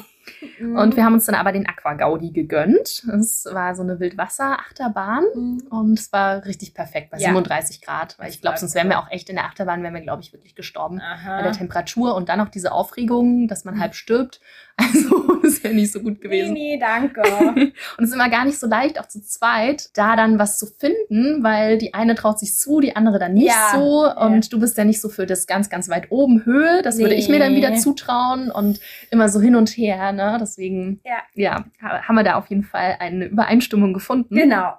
[0.58, 0.76] Mhm.
[0.76, 3.04] Und wir haben uns dann aber den Aqua Gaudi gegönnt.
[3.18, 5.62] Es war so eine Wildwasser-Achterbahn mhm.
[5.70, 7.28] und es war richtig perfekt bei ja.
[7.28, 8.18] 37 Grad.
[8.18, 10.32] Weil ich glaube, sonst wären wir auch echt in der Achterbahn, wären wir, glaube ich,
[10.32, 11.38] wirklich gestorben Aha.
[11.38, 13.80] bei der Temperatur und dann noch diese Aufregung, dass man mhm.
[13.80, 14.40] halb stirbt.
[14.80, 16.54] Also, das wäre nicht so gut gewesen.
[16.54, 17.20] Nee, nee, danke.
[17.54, 20.66] und es ist immer gar nicht so leicht, auch zu zweit, da dann was zu
[20.66, 23.72] finden, weil die eine traut sich zu, die andere dann nicht ja.
[23.74, 24.10] so.
[24.10, 24.50] Und ja.
[24.50, 26.82] du bist ja nicht so für das ganz, ganz weit oben Höhe.
[26.82, 27.02] Das nee.
[27.02, 30.12] würde ich mir dann wieder zutrauen und immer so hin und her.
[30.12, 30.38] Ne?
[30.40, 31.22] Deswegen, ja.
[31.34, 34.34] ja, haben wir da auf jeden Fall eine Übereinstimmung gefunden.
[34.34, 34.74] Genau.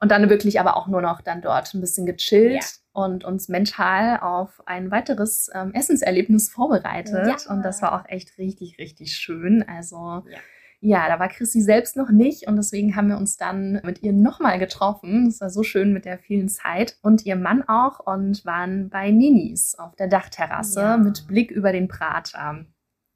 [0.00, 2.62] Und dann wirklich aber auch nur noch dann dort ein bisschen gechillt.
[2.62, 7.26] Ja und uns mental auf ein weiteres ähm, Essenserlebnis vorbereitet.
[7.26, 7.52] Ja.
[7.52, 9.62] Und das war auch echt richtig, richtig schön.
[9.68, 10.38] Also ja.
[10.80, 11.08] ja.
[11.08, 14.58] da war Chrissy selbst noch nicht und deswegen haben wir uns dann mit ihr nochmal
[14.58, 15.26] getroffen.
[15.26, 19.10] Es war so schön mit der vielen Zeit und ihr Mann auch und waren bei
[19.10, 22.64] Ninis auf der Dachterrasse mit Blick über den Prater.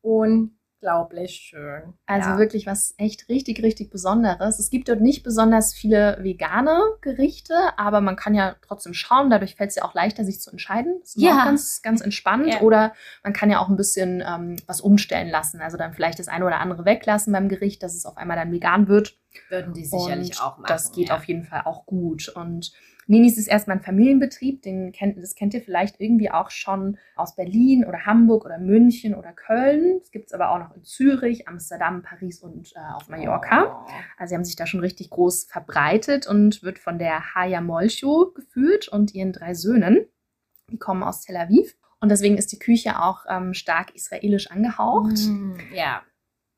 [0.03, 1.95] Und unglaublich schön.
[2.07, 2.39] Also ja.
[2.39, 4.59] wirklich was echt richtig, richtig Besonderes.
[4.59, 9.31] Es gibt dort nicht besonders viele vegane Gerichte, aber man kann ja trotzdem schauen.
[9.31, 10.99] Dadurch fällt es ja auch leichter, sich zu entscheiden.
[11.01, 11.41] Das ist ja.
[11.41, 12.47] auch ganz, ganz entspannt.
[12.47, 12.61] Ja.
[12.61, 15.61] Oder man kann ja auch ein bisschen ähm, was umstellen lassen.
[15.61, 18.53] Also dann vielleicht das eine oder andere weglassen beim Gericht, dass es auf einmal dann
[18.53, 19.19] vegan wird.
[19.49, 20.69] Würden die sicherlich Und auch machen.
[20.69, 21.17] Das geht ja.
[21.17, 22.29] auf jeden Fall auch gut.
[22.31, 22.73] Und
[23.11, 27.35] Ninis ist erstmal ein Familienbetrieb, den kennt, das kennt ihr vielleicht irgendwie auch schon aus
[27.35, 29.99] Berlin oder Hamburg oder München oder Köln.
[30.01, 33.85] Es gibt es aber auch noch in Zürich, Amsterdam, Paris und äh, auf Mallorca.
[33.85, 33.91] Oh.
[34.17, 38.31] Also sie haben sich da schon richtig groß verbreitet und wird von der Haya Molcho
[38.33, 40.07] geführt und ihren drei Söhnen.
[40.71, 41.77] Die kommen aus Tel Aviv.
[41.99, 45.19] Und deswegen ist die Küche auch ähm, stark israelisch angehaucht.
[45.27, 46.03] Mm, ja.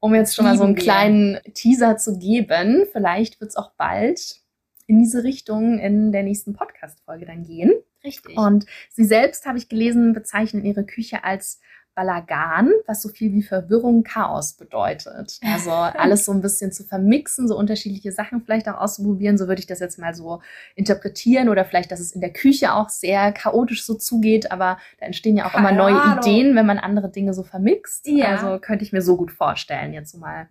[0.00, 4.41] Um jetzt schon mal so einen kleinen Teaser zu geben, vielleicht wird es auch bald
[4.86, 7.72] in diese Richtung in der nächsten Podcast-Folge dann gehen.
[8.04, 8.36] Richtig.
[8.36, 11.60] Und sie selbst, habe ich gelesen, bezeichnen ihre Küche als
[11.94, 15.38] Balagan, was so viel wie Verwirrung, Chaos bedeutet.
[15.42, 19.36] Also alles so ein bisschen zu vermixen, so unterschiedliche Sachen vielleicht auch auszuprobieren.
[19.36, 20.40] So würde ich das jetzt mal so
[20.74, 25.06] interpretieren oder vielleicht, dass es in der Küche auch sehr chaotisch so zugeht, aber da
[25.06, 26.18] entstehen ja auch Keine immer neue Ahnung.
[26.18, 28.06] Ideen, wenn man andere Dinge so vermixt.
[28.06, 28.36] Ja.
[28.36, 30.48] Also könnte ich mir so gut vorstellen, jetzt so mal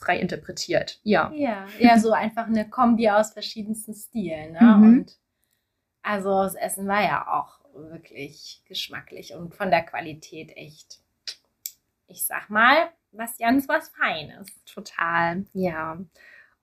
[0.00, 0.98] frei interpretiert.
[1.02, 1.30] Ja.
[1.34, 4.52] Ja, ja, so einfach eine Kombi aus verschiedensten Stilen.
[4.52, 4.60] Ne?
[4.62, 4.82] Mhm.
[4.82, 5.18] Und
[6.02, 10.98] also das Essen war ja auch wirklich geschmacklich und von der Qualität echt,
[12.08, 12.76] ich sag mal,
[13.12, 14.48] was ganz was Feines.
[14.64, 15.98] Total, ja.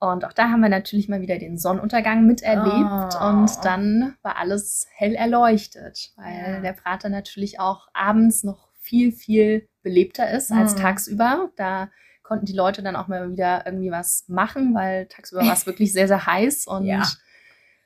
[0.00, 3.26] Und auch da haben wir natürlich mal wieder den Sonnenuntergang miterlebt Oh.
[3.28, 6.60] und dann war alles hell erleuchtet, weil Ja.
[6.60, 10.78] der Prater natürlich auch abends noch viel, viel belebter ist als Mhm.
[10.78, 11.50] tagsüber.
[11.56, 11.90] Da
[12.28, 15.92] konnten die Leute dann auch mal wieder irgendwie was machen, weil tagsüber war es wirklich
[15.92, 17.02] sehr, sehr heiß und Ja.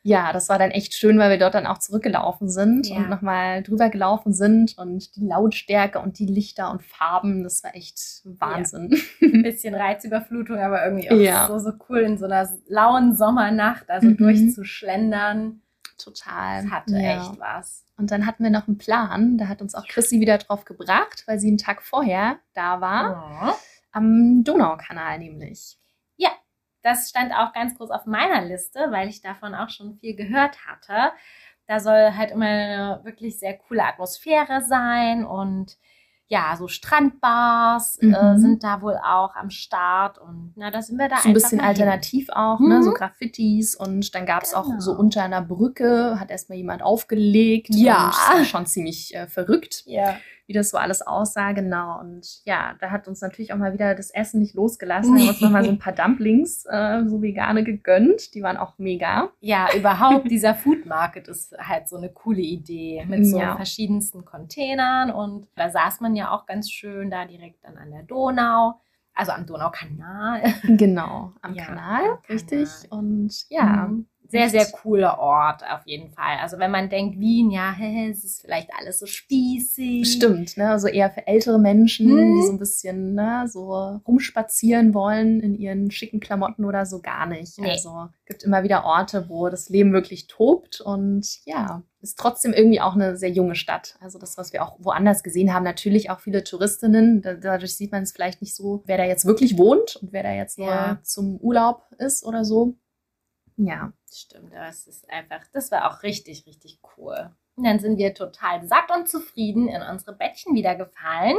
[0.03, 2.97] ja, das war dann echt schön, weil wir dort dann auch zurückgelaufen sind Ja.
[2.97, 7.75] und nochmal drüber gelaufen sind und die Lautstärke und die Lichter und Farben, das war
[7.77, 8.93] echt Wahnsinn.
[9.23, 11.47] Ein bisschen Reizüberflutung, aber irgendwie auch Ja.
[11.47, 14.17] so, so cool in so einer lauen Sommernacht, also Mhm.
[14.17, 15.61] durchzuschlendern.
[15.99, 16.63] Total.
[16.65, 17.21] Das hatte ja.
[17.21, 17.85] echt was.
[17.97, 21.23] Und dann hatten wir noch einen Plan, da hat uns auch Chrissy wieder drauf gebracht,
[21.27, 23.53] weil sie einen Tag vorher da war, Mhm.
[23.93, 25.79] Am Donaukanal nämlich.
[26.85, 30.67] Das stand auch ganz groß auf meiner Liste, weil ich davon auch schon viel gehört
[30.67, 31.13] hatte.
[31.69, 35.77] Da soll halt immer eine wirklich sehr coole Atmosphäre sein und
[36.27, 38.39] ja, so Strandbars äh, Mhm.
[38.39, 41.59] sind da wohl auch am Start und na, da sind wir da So ein bisschen
[41.59, 41.83] mal hin.
[41.83, 42.79] alternativ auch, ne?
[42.79, 42.83] Mhm.
[42.83, 44.81] so Graffitis und dann gab es auch Genau.
[44.81, 47.69] so unter einer Brücke, hat erstmal jemand aufgelegt.
[47.71, 48.07] Ja.
[48.07, 49.83] Und das war schon ziemlich äh, verrückt.
[49.87, 50.17] Ja.
[50.47, 52.01] Wie das so alles aussah, genau.
[52.01, 55.15] Und ja, da hat uns natürlich auch mal wieder das Essen nicht losgelassen.
[55.15, 58.35] Wir haben uns nochmal so ein paar Dumplings, äh, so vegane, gegönnt.
[58.35, 59.31] Die waren auch mega.
[59.41, 63.57] Ja, überhaupt dieser Food Market ist halt so eine coole Idee mit so Ja.
[63.57, 68.03] verschiedensten Containern und da saß man ja auch ganz schön da direkt dann an der
[68.03, 68.81] Donau,
[69.15, 70.43] also am Donaukanal.
[70.65, 72.69] Genau, am Ja, Kanal, am richtig.
[72.89, 72.99] Kanal.
[72.99, 74.07] Und ja, Mhm.
[74.33, 76.39] Sehr, sehr cooler Ort auf jeden Fall.
[76.41, 77.75] Also wenn man denkt, Wien, ja,
[78.11, 80.11] es ist vielleicht alles so spießig.
[80.11, 80.79] stimmt, ne?
[80.79, 82.35] So eher für ältere Menschen, Mhm.
[82.37, 87.27] die so ein bisschen, ne, so rumspazieren wollen in ihren schicken Klamotten oder so gar
[87.27, 87.59] nicht.
[87.59, 87.71] Nee.
[87.71, 92.81] Also gibt immer wieder Orte, wo das Leben wirklich tobt und ja, ist trotzdem irgendwie
[92.81, 93.97] auch eine sehr junge Stadt.
[94.01, 97.23] Also das, was wir auch woanders gesehen haben, natürlich auch viele Touristinnen.
[97.23, 100.23] Da- Dadurch sieht man es vielleicht nicht so, wer da jetzt wirklich wohnt und wer
[100.23, 100.99] da jetzt nur Ja.
[101.03, 102.75] zum Urlaub ist oder so.
[103.57, 107.31] Ja, Stimmt, das ist einfach, das war auch richtig, richtig cool.
[107.57, 111.37] Und dann sind wir total satt und zufrieden in unsere Bettchen wieder gefallen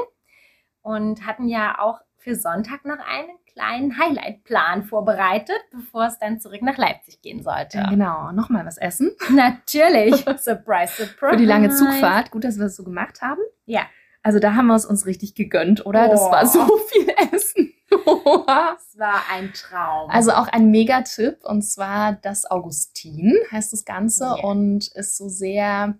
[0.82, 6.62] und hatten ja auch für Sonntag noch einen kleinen Highlight-Plan vorbereitet, bevor es dann zurück
[6.62, 7.84] nach Leipzig gehen sollte.
[7.90, 8.32] genau.
[8.32, 9.12] Nochmal was essen.
[9.30, 10.16] Natürlich.
[10.38, 11.16] surprise, surprise.
[11.18, 12.32] Für die lange Zugfahrt.
[12.32, 13.42] Gut, dass wir das so gemacht haben.
[13.66, 13.82] Ja.
[14.22, 16.08] Also da haben wir es uns richtig gegönnt, oder?
[16.08, 16.32] Das Oh.
[16.32, 17.73] war so viel Essen.
[18.06, 20.10] Das war ein Traum.
[20.10, 24.44] also auch ein Megatipp und zwar das Augustin heißt das Ganze Ja.
[24.44, 25.96] und ist so sehr,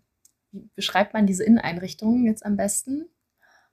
[0.52, 3.10] wie beschreibt man diese Inneneinrichtung jetzt am besten?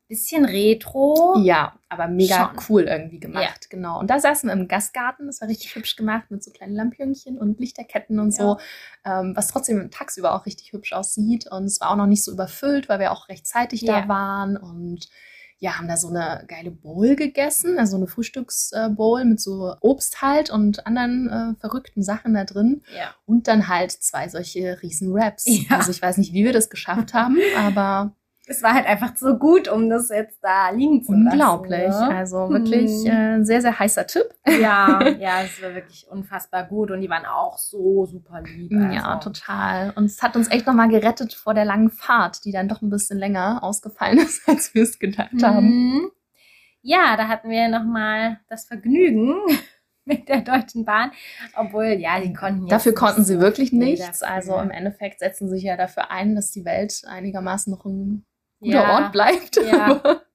[0.09, 1.37] bisschen retro.
[1.41, 2.65] Ja, aber mega Schon.
[2.69, 4.01] cool irgendwie gemacht, genau.
[4.01, 7.39] Und da saßen wir im Gastgarten, das war richtig hübsch gemacht mit so kleinen Lampionchen
[7.39, 8.59] und Lichterketten und so,
[9.05, 11.47] ähm, was trotzdem tagsüber auch richtig hübsch aussieht.
[11.49, 14.01] Und es war auch noch nicht so überfüllt, weil wir auch rechtzeitig Ja.
[14.01, 15.09] da waren und
[15.61, 20.49] ja, haben da so eine geile Bowl gegessen, also eine Frühstücksbowl mit so Obst halt
[20.49, 22.83] und anderen äh, verrückten Sachen da drin.
[22.97, 23.15] Ja.
[23.27, 25.45] Und dann halt zwei solche riesen Wraps.
[25.47, 25.77] Ja.
[25.77, 28.17] Also ich weiß nicht, wie wir das geschafft haben, aber
[28.53, 31.71] Es war halt einfach so gut, um das jetzt da liegen zu unglaublich.
[31.87, 32.09] lassen.
[32.09, 32.17] ne?
[32.17, 33.07] Also wirklich Hm.
[33.07, 34.25] äh, ein sehr, sehr heißer Tipp.
[34.61, 38.73] Ja, ja, es war wirklich unfassbar gut und die waren auch so super lieb.
[38.73, 39.31] Ja, also.
[39.31, 39.93] total.
[39.95, 42.91] Und es hat uns echt nochmal gerettet vor der langen Fahrt, die dann doch ein
[42.91, 45.67] bisschen länger ausgefallen ist, als wir es gedacht haben.
[45.69, 46.11] Mhm.
[46.83, 49.37] Ja, da hatten wir nochmal das Vergnügen
[50.05, 51.13] mit der Deutschen Bahn,
[51.55, 54.21] obwohl, ja, die konnten Dafür konnten sie wirklich nichts.
[54.21, 54.35] dafür.
[54.35, 58.25] Also im Endeffekt setzen sie sich ja dafür ein, dass die Welt einigermaßen noch ein
[58.61, 59.57] guter ja, Ort bleibt.
[59.57, 60.01] Ja.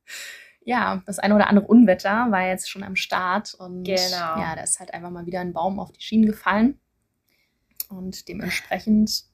[0.67, 3.95] Ja, das eine oder andere Unwetter war jetzt schon am Start und Genau.
[4.39, 6.79] ja, da ist halt einfach mal wieder ein Baum auf die Schienen gefallen.
[7.87, 9.25] Und dementsprechend,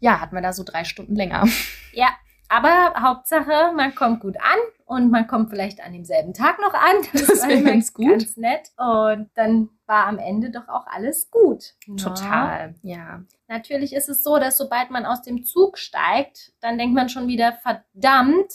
[0.00, 1.46] ja, hatten wir da so drei Stunden länger.
[1.92, 2.08] Ja,
[2.52, 6.96] aber Hauptsache, man kommt gut an und man kommt vielleicht an demselben Tag noch an.
[7.12, 8.10] Das war wär immer ganz gut.
[8.10, 8.70] Ganz nett.
[8.76, 11.72] Und dann war am Ende doch auch alles gut.
[11.86, 11.96] Ja.
[11.96, 13.22] Total, ja.
[13.48, 17.26] Natürlich ist es so, dass sobald man aus dem Zug steigt, dann denkt man schon
[17.26, 18.52] wieder, verdammt,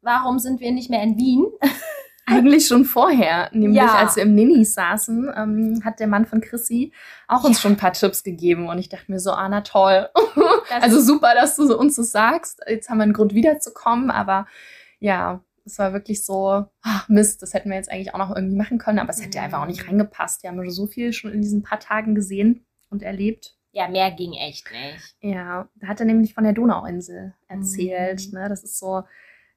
[0.00, 1.44] warum sind wir nicht mehr in Wien?
[2.26, 3.94] Eigentlich schon vorher, nämlich Ja.
[3.96, 6.92] als wir im Ninnis saßen, ähm, hat der Mann von Chrissy
[7.28, 7.62] auch uns Ja.
[7.62, 10.08] schon ein paar Tipps gegeben und ich dachte mir so, ah, na toll.
[10.80, 12.60] Also super, dass du so- uns das sagst.
[12.66, 14.46] Jetzt haben wir einen Grund wiederzukommen, aber
[14.98, 18.56] ja, es war wirklich so, ach Mist, das hätten wir jetzt eigentlich auch noch irgendwie
[18.56, 19.44] machen können, aber es hätte Mhm.
[19.44, 20.42] einfach auch nicht reingepasst.
[20.42, 23.54] Wir haben so viel schon in diesen paar Tagen gesehen und erlebt.
[23.76, 25.16] ja, mehr ging echt nicht.
[25.20, 28.28] Ja, da hat er nämlich von der Donauinsel erzählt.
[28.32, 28.38] Mhm.
[28.38, 28.48] Ne?
[28.48, 29.02] Das ist so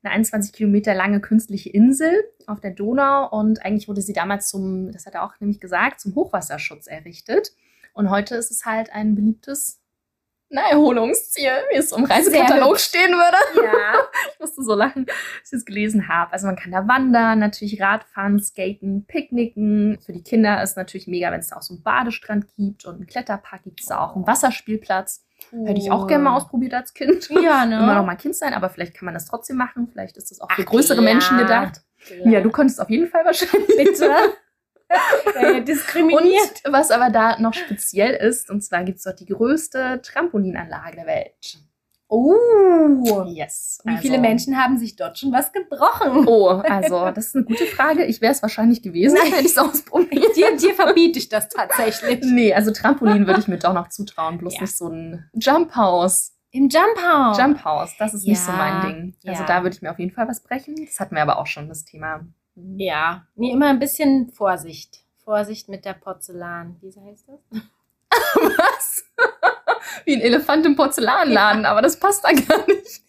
[0.07, 4.91] eine 21 Kilometer lange künstliche Insel auf der Donau und eigentlich wurde sie damals zum,
[4.91, 7.51] das hat er auch nämlich gesagt, zum Hochwasserschutz errichtet.
[7.93, 9.81] Und heute ist es halt ein beliebtes
[10.49, 13.65] Erholungsziel, wie es im Reisekatalog stehen würde.
[13.65, 13.93] Ja.
[14.33, 15.05] Ich musste so lachen,
[15.41, 16.31] als ich es gelesen habe.
[16.31, 19.97] Also man kann da wandern, natürlich Radfahren, Skaten, Picknicken.
[20.05, 22.95] Für die Kinder ist natürlich mega, wenn es da auch so einen Badestrand gibt und
[22.95, 25.26] einen Kletterpark gibt es da auch einen Wasserspielplatz.
[25.51, 27.29] Hätte ich auch gerne mal ausprobiert als Kind.
[27.29, 27.77] Ja, ne?
[27.77, 29.87] Immer noch mal Kind sein, aber vielleicht kann man das trotzdem machen.
[29.91, 31.03] Vielleicht ist das auch für Ach, größere ja.
[31.03, 31.81] Menschen gedacht.
[32.25, 33.75] Ja, du konntest auf jeden Fall wahrscheinlich.
[33.75, 34.11] bitte.
[35.35, 36.61] äh, diskriminiert.
[36.65, 40.95] Und was aber da noch speziell ist, und zwar gibt es dort die größte Trampolinanlage
[40.97, 41.57] der Welt.
[42.09, 43.25] Oh.
[43.27, 43.79] Yes.
[43.83, 46.25] Wie also- viele Menschen haben sich dort schon was gebrochen?
[46.27, 48.05] Oh, also das ist eine gute Frage.
[48.05, 49.31] Ich wäre es wahrscheinlich gewesen, Nein.
[49.31, 50.23] hätte ich es ausprobiert.
[50.35, 52.19] Dir, dir verbiete ich das tatsächlich.
[52.23, 54.61] Nee, also Trampolin würde ich mir doch noch zutrauen, bloß Ja.
[54.61, 56.33] nicht so ein Jump House.
[56.51, 57.37] Im Jump House.
[57.37, 59.15] Jump House, das ist nicht so Ja, mein Ding.
[59.27, 59.47] Also ja.
[59.47, 60.75] da würde ich mir auf jeden Fall was brechen.
[60.85, 62.21] Das hatten wir aber auch schon, das Thema.
[62.55, 63.27] Ja.
[63.35, 65.03] Nee, immer ein bisschen Vorsicht.
[65.23, 66.77] Vorsicht mit der Porzellan.
[66.81, 67.61] Wie heißt das?
[70.07, 73.01] Wie ein Elefant im Porzellanladen, aber das passt da gar nicht.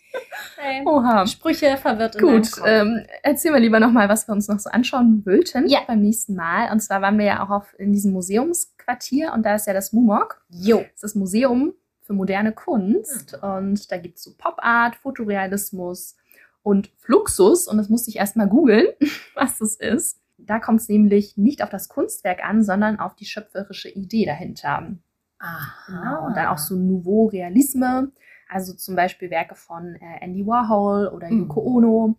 [0.57, 0.83] Hey.
[0.85, 1.27] Oha.
[1.29, 5.69] Sprüche verwirrt Gut, ähm, erzähl mal lieber nochmal, was wir uns noch so anschauen wollten
[5.69, 5.81] Ja.
[5.87, 6.73] beim nächsten Mal.
[6.73, 9.93] Und zwar waren wir ja auch auf, in diesem Museumsquartier und da ist ja das
[9.93, 10.43] MUMOC.
[10.51, 10.79] Jo.
[10.79, 13.49] Das ist das Museum für moderne Kunst Mhm.
[13.49, 16.17] und da gibt es so Pop-Art, Fotorealismus
[16.65, 18.87] und Fluxus und das musste ich erstmal googeln,
[19.37, 20.19] was das ist.
[20.39, 24.93] Da kommt es nämlich nicht auf das Kunstwerk an, sondern auf die schöpferische Idee dahinter.
[25.39, 25.87] Aha.
[25.87, 26.27] Genau.
[26.27, 28.11] Und dann auch so Nouveau Realisme,
[28.49, 31.41] also zum Beispiel Werke von äh, Andy Warhol oder Mhm.
[31.41, 32.17] Yoko Ono.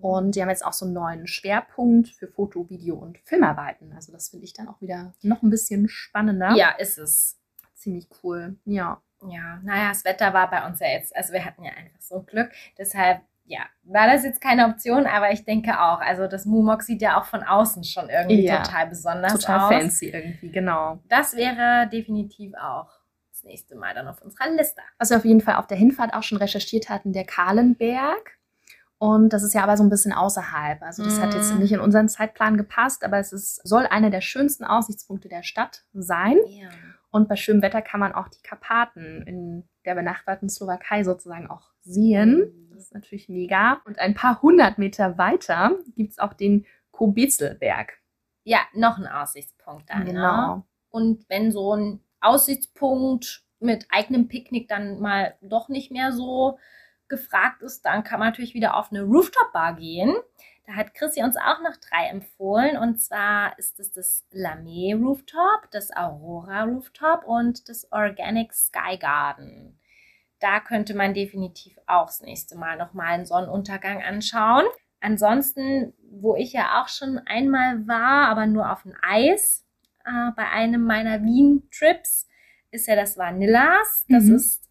[0.00, 3.92] Und die haben jetzt auch so einen neuen Schwerpunkt für Foto, Video und Filmarbeiten.
[3.92, 6.54] Also das finde ich dann auch wieder noch ein bisschen spannender.
[6.56, 7.38] Ja, ist es.
[7.74, 8.56] Ziemlich cool.
[8.64, 9.00] Ja.
[9.28, 12.22] Ja, naja, das Wetter war bei uns ja jetzt, also wir hatten ja einfach so
[12.22, 12.50] Glück.
[12.76, 13.20] Deshalb,
[13.52, 16.00] ja, war das jetzt keine Option, aber ich denke auch.
[16.00, 18.62] Also das Mumok sieht ja auch von außen schon irgendwie Ja.
[18.62, 19.68] total besonders Total aus.
[19.72, 20.98] fancy irgendwie, genau.
[21.08, 22.88] Das wäre definitiv auch
[23.30, 24.80] das nächste Mal dann auf unserer Liste.
[24.98, 28.38] Was wir auf jeden Fall auf der Hinfahrt auch schon recherchiert hatten, der Kahlenberg.
[28.98, 30.80] Und das ist ja aber so ein bisschen außerhalb.
[30.80, 31.58] Also das hat jetzt Mhm.
[31.60, 35.84] nicht in unseren Zeitplan gepasst, aber es ist, soll einer der schönsten Aussichtspunkte der Stadt
[35.92, 36.36] sein.
[36.46, 36.68] Ja.
[37.10, 41.70] Und bei schönem Wetter kann man auch die Karpaten in der benachbarten Slowakei sozusagen auch
[41.82, 42.68] sehen.
[42.70, 43.80] Das ist natürlich mega.
[43.84, 47.98] Und ein paar hundert Meter weiter gibt es auch den Kobetzelberg.
[48.44, 50.04] Ja, noch ein Aussichtspunkt dann.
[50.04, 50.12] Ne?
[50.12, 50.66] Genau.
[50.90, 56.58] Und wenn so ein Aussichtspunkt mit eigenem Picknick dann mal doch nicht mehr so
[57.08, 60.14] gefragt ist, dann kann man natürlich wieder auf eine Rooftop-Bar gehen.
[60.72, 62.78] Da hat Chrissy uns auch noch drei empfohlen.
[62.78, 69.78] Und zwar ist es das Lame Rooftop, das Aurora Rooftop und das Organic Sky Garden.
[70.40, 74.64] Da könnte man definitiv auch das nächste Mal nochmal einen Sonnenuntergang anschauen.
[75.00, 79.66] Ansonsten, wo ich ja auch schon einmal war, aber nur auf dem Eis,
[80.06, 82.28] äh, bei einem meiner Wien-Trips,
[82.70, 84.06] ist ja das Vanillas.
[84.08, 84.36] Das Mhm.
[84.36, 84.70] ist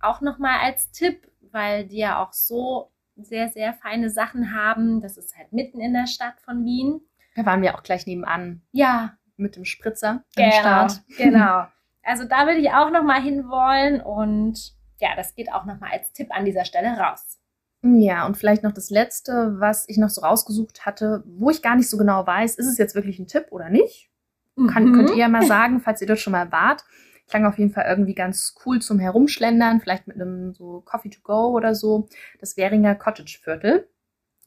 [0.00, 5.00] auch nochmal als Tipp, weil die ja auch so sehr, sehr feine Sachen haben.
[5.00, 7.00] Das ist halt mitten in der Stadt von Wien.
[7.36, 10.52] Da waren wir auch gleich nebenan Ja, mit dem Spritzer am genau.
[10.52, 11.02] Start.
[11.16, 11.66] Genau.
[12.04, 16.34] Also da würde ich auch nochmal hinwollen und ja, das geht auch nochmal als Tipp
[16.34, 17.38] an dieser Stelle raus.
[17.84, 21.76] Ja, und vielleicht noch das Letzte, was ich noch so rausgesucht hatte, wo ich gar
[21.76, 24.10] nicht so genau weiß, ist es jetzt wirklich ein Tipp oder nicht?
[24.68, 24.92] Kann, Mhm.
[24.94, 26.84] Könnt ihr ja mal sagen, falls ihr dort schon mal wart.
[27.32, 31.20] Klang auf jeden Fall irgendwie ganz cool zum Herumschlendern, vielleicht mit einem so Coffee to
[31.22, 32.06] go oder so.
[32.40, 33.88] Das Währinger Cottage Viertel.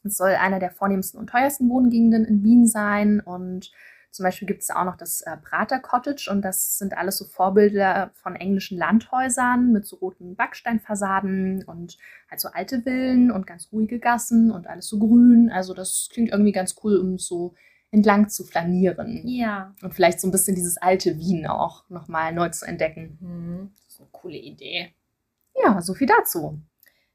[0.04, 3.18] Es soll einer der vornehmsten und teuersten Wohngegenden in Wien sein.
[3.18, 3.72] Und
[4.12, 7.24] zum Beispiel gibt es auch noch das äh, Prater Cottage und das sind alles so
[7.24, 11.98] Vorbilder von englischen Landhäusern mit so roten Backsteinfassaden und
[12.30, 15.50] halt so alte Villen und ganz ruhige Gassen und alles so grün.
[15.52, 17.56] Also das klingt irgendwie ganz cool, um so
[17.96, 19.22] entlang zu flanieren.
[19.26, 19.74] Ja.
[19.82, 23.16] Und vielleicht so ein bisschen dieses alte Wien auch nochmal neu zu entdecken.
[23.20, 23.70] Mhm.
[23.84, 24.92] Das ist eine coole Idee.
[25.64, 26.60] Ja, so viel dazu.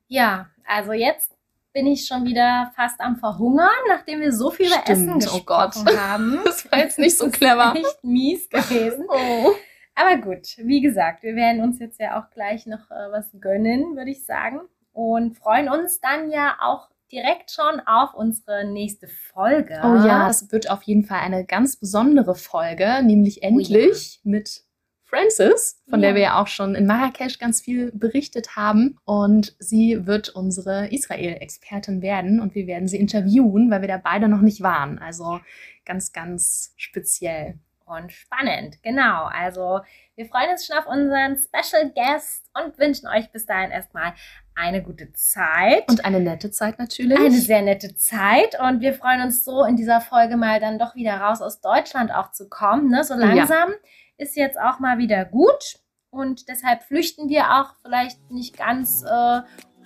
[0.07, 1.31] Ja, also jetzt
[1.71, 5.85] bin ich schon wieder fast am Verhungern, nachdem wir so viel über Essen oh gesprochen
[5.85, 5.97] Gott.
[5.97, 6.39] haben.
[6.45, 7.75] Das war jetzt nicht so Das ist clever.
[7.75, 9.05] Echt mies gewesen.
[9.09, 9.51] Oh.
[9.93, 13.95] Aber gut, wie gesagt, wir werden uns jetzt ja auch gleich noch äh, was gönnen,
[13.95, 14.61] würde ich sagen.
[14.93, 19.79] Und freuen uns dann ja auch direkt schon auf unsere nächste Folge.
[19.83, 24.63] oh ja, das wird auf jeden Fall eine ganz besondere Folge, nämlich endlich mit
[25.03, 26.07] Frances, von Ja.
[26.07, 28.97] der wir ja auch schon in Marrakesch ganz viel berichtet haben.
[29.03, 34.29] Und sie wird unsere Israel-Expertin werden und wir werden sie interviewen, weil wir da beide
[34.29, 34.99] noch nicht waren.
[34.99, 35.41] Also
[35.85, 37.55] ganz, ganz speziell.
[37.85, 39.25] Und spannend, genau.
[39.25, 39.81] Also
[40.15, 44.13] wir freuen uns schon auf unseren Special Guest und wünschen euch bis dahin erstmal
[44.55, 45.87] eine gute Zeit.
[45.89, 47.17] Und eine nette Zeit natürlich.
[47.17, 50.95] eine sehr nette Zeit und wir freuen uns so in dieser Folge mal dann doch
[50.95, 52.89] wieder raus aus Deutschland auch zu kommen.
[52.89, 53.03] Ne?
[53.03, 53.19] So Ja.
[53.33, 53.69] langsam
[54.17, 55.79] ist jetzt auch mal wieder gut
[56.09, 59.41] und deshalb flüchten wir auch vielleicht nicht ganz äh,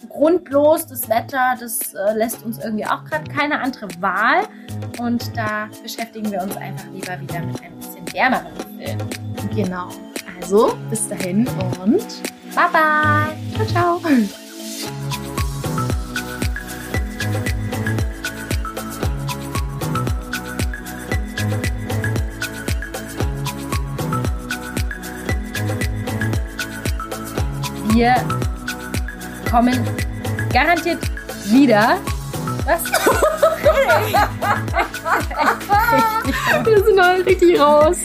[0.09, 0.87] grundlos.
[0.87, 4.43] Das Wetter, das äh, lässt uns irgendwie auch gerade keine andere Wahl
[4.99, 9.09] und da beschäftigen wir uns einfach lieber wieder mit ein bisschen wärmeren Filmen.
[9.55, 9.89] Genau.
[10.41, 11.47] Also, bis dahin
[11.81, 12.05] und
[12.53, 13.65] bye bye.
[13.71, 14.44] Ciao, ciao.
[27.95, 28.13] Wir
[29.49, 29.87] kommen
[30.51, 30.99] garantiert
[31.45, 31.97] wieder.
[32.65, 32.83] Was?
[36.65, 37.95] Wir sind halt richtig raus.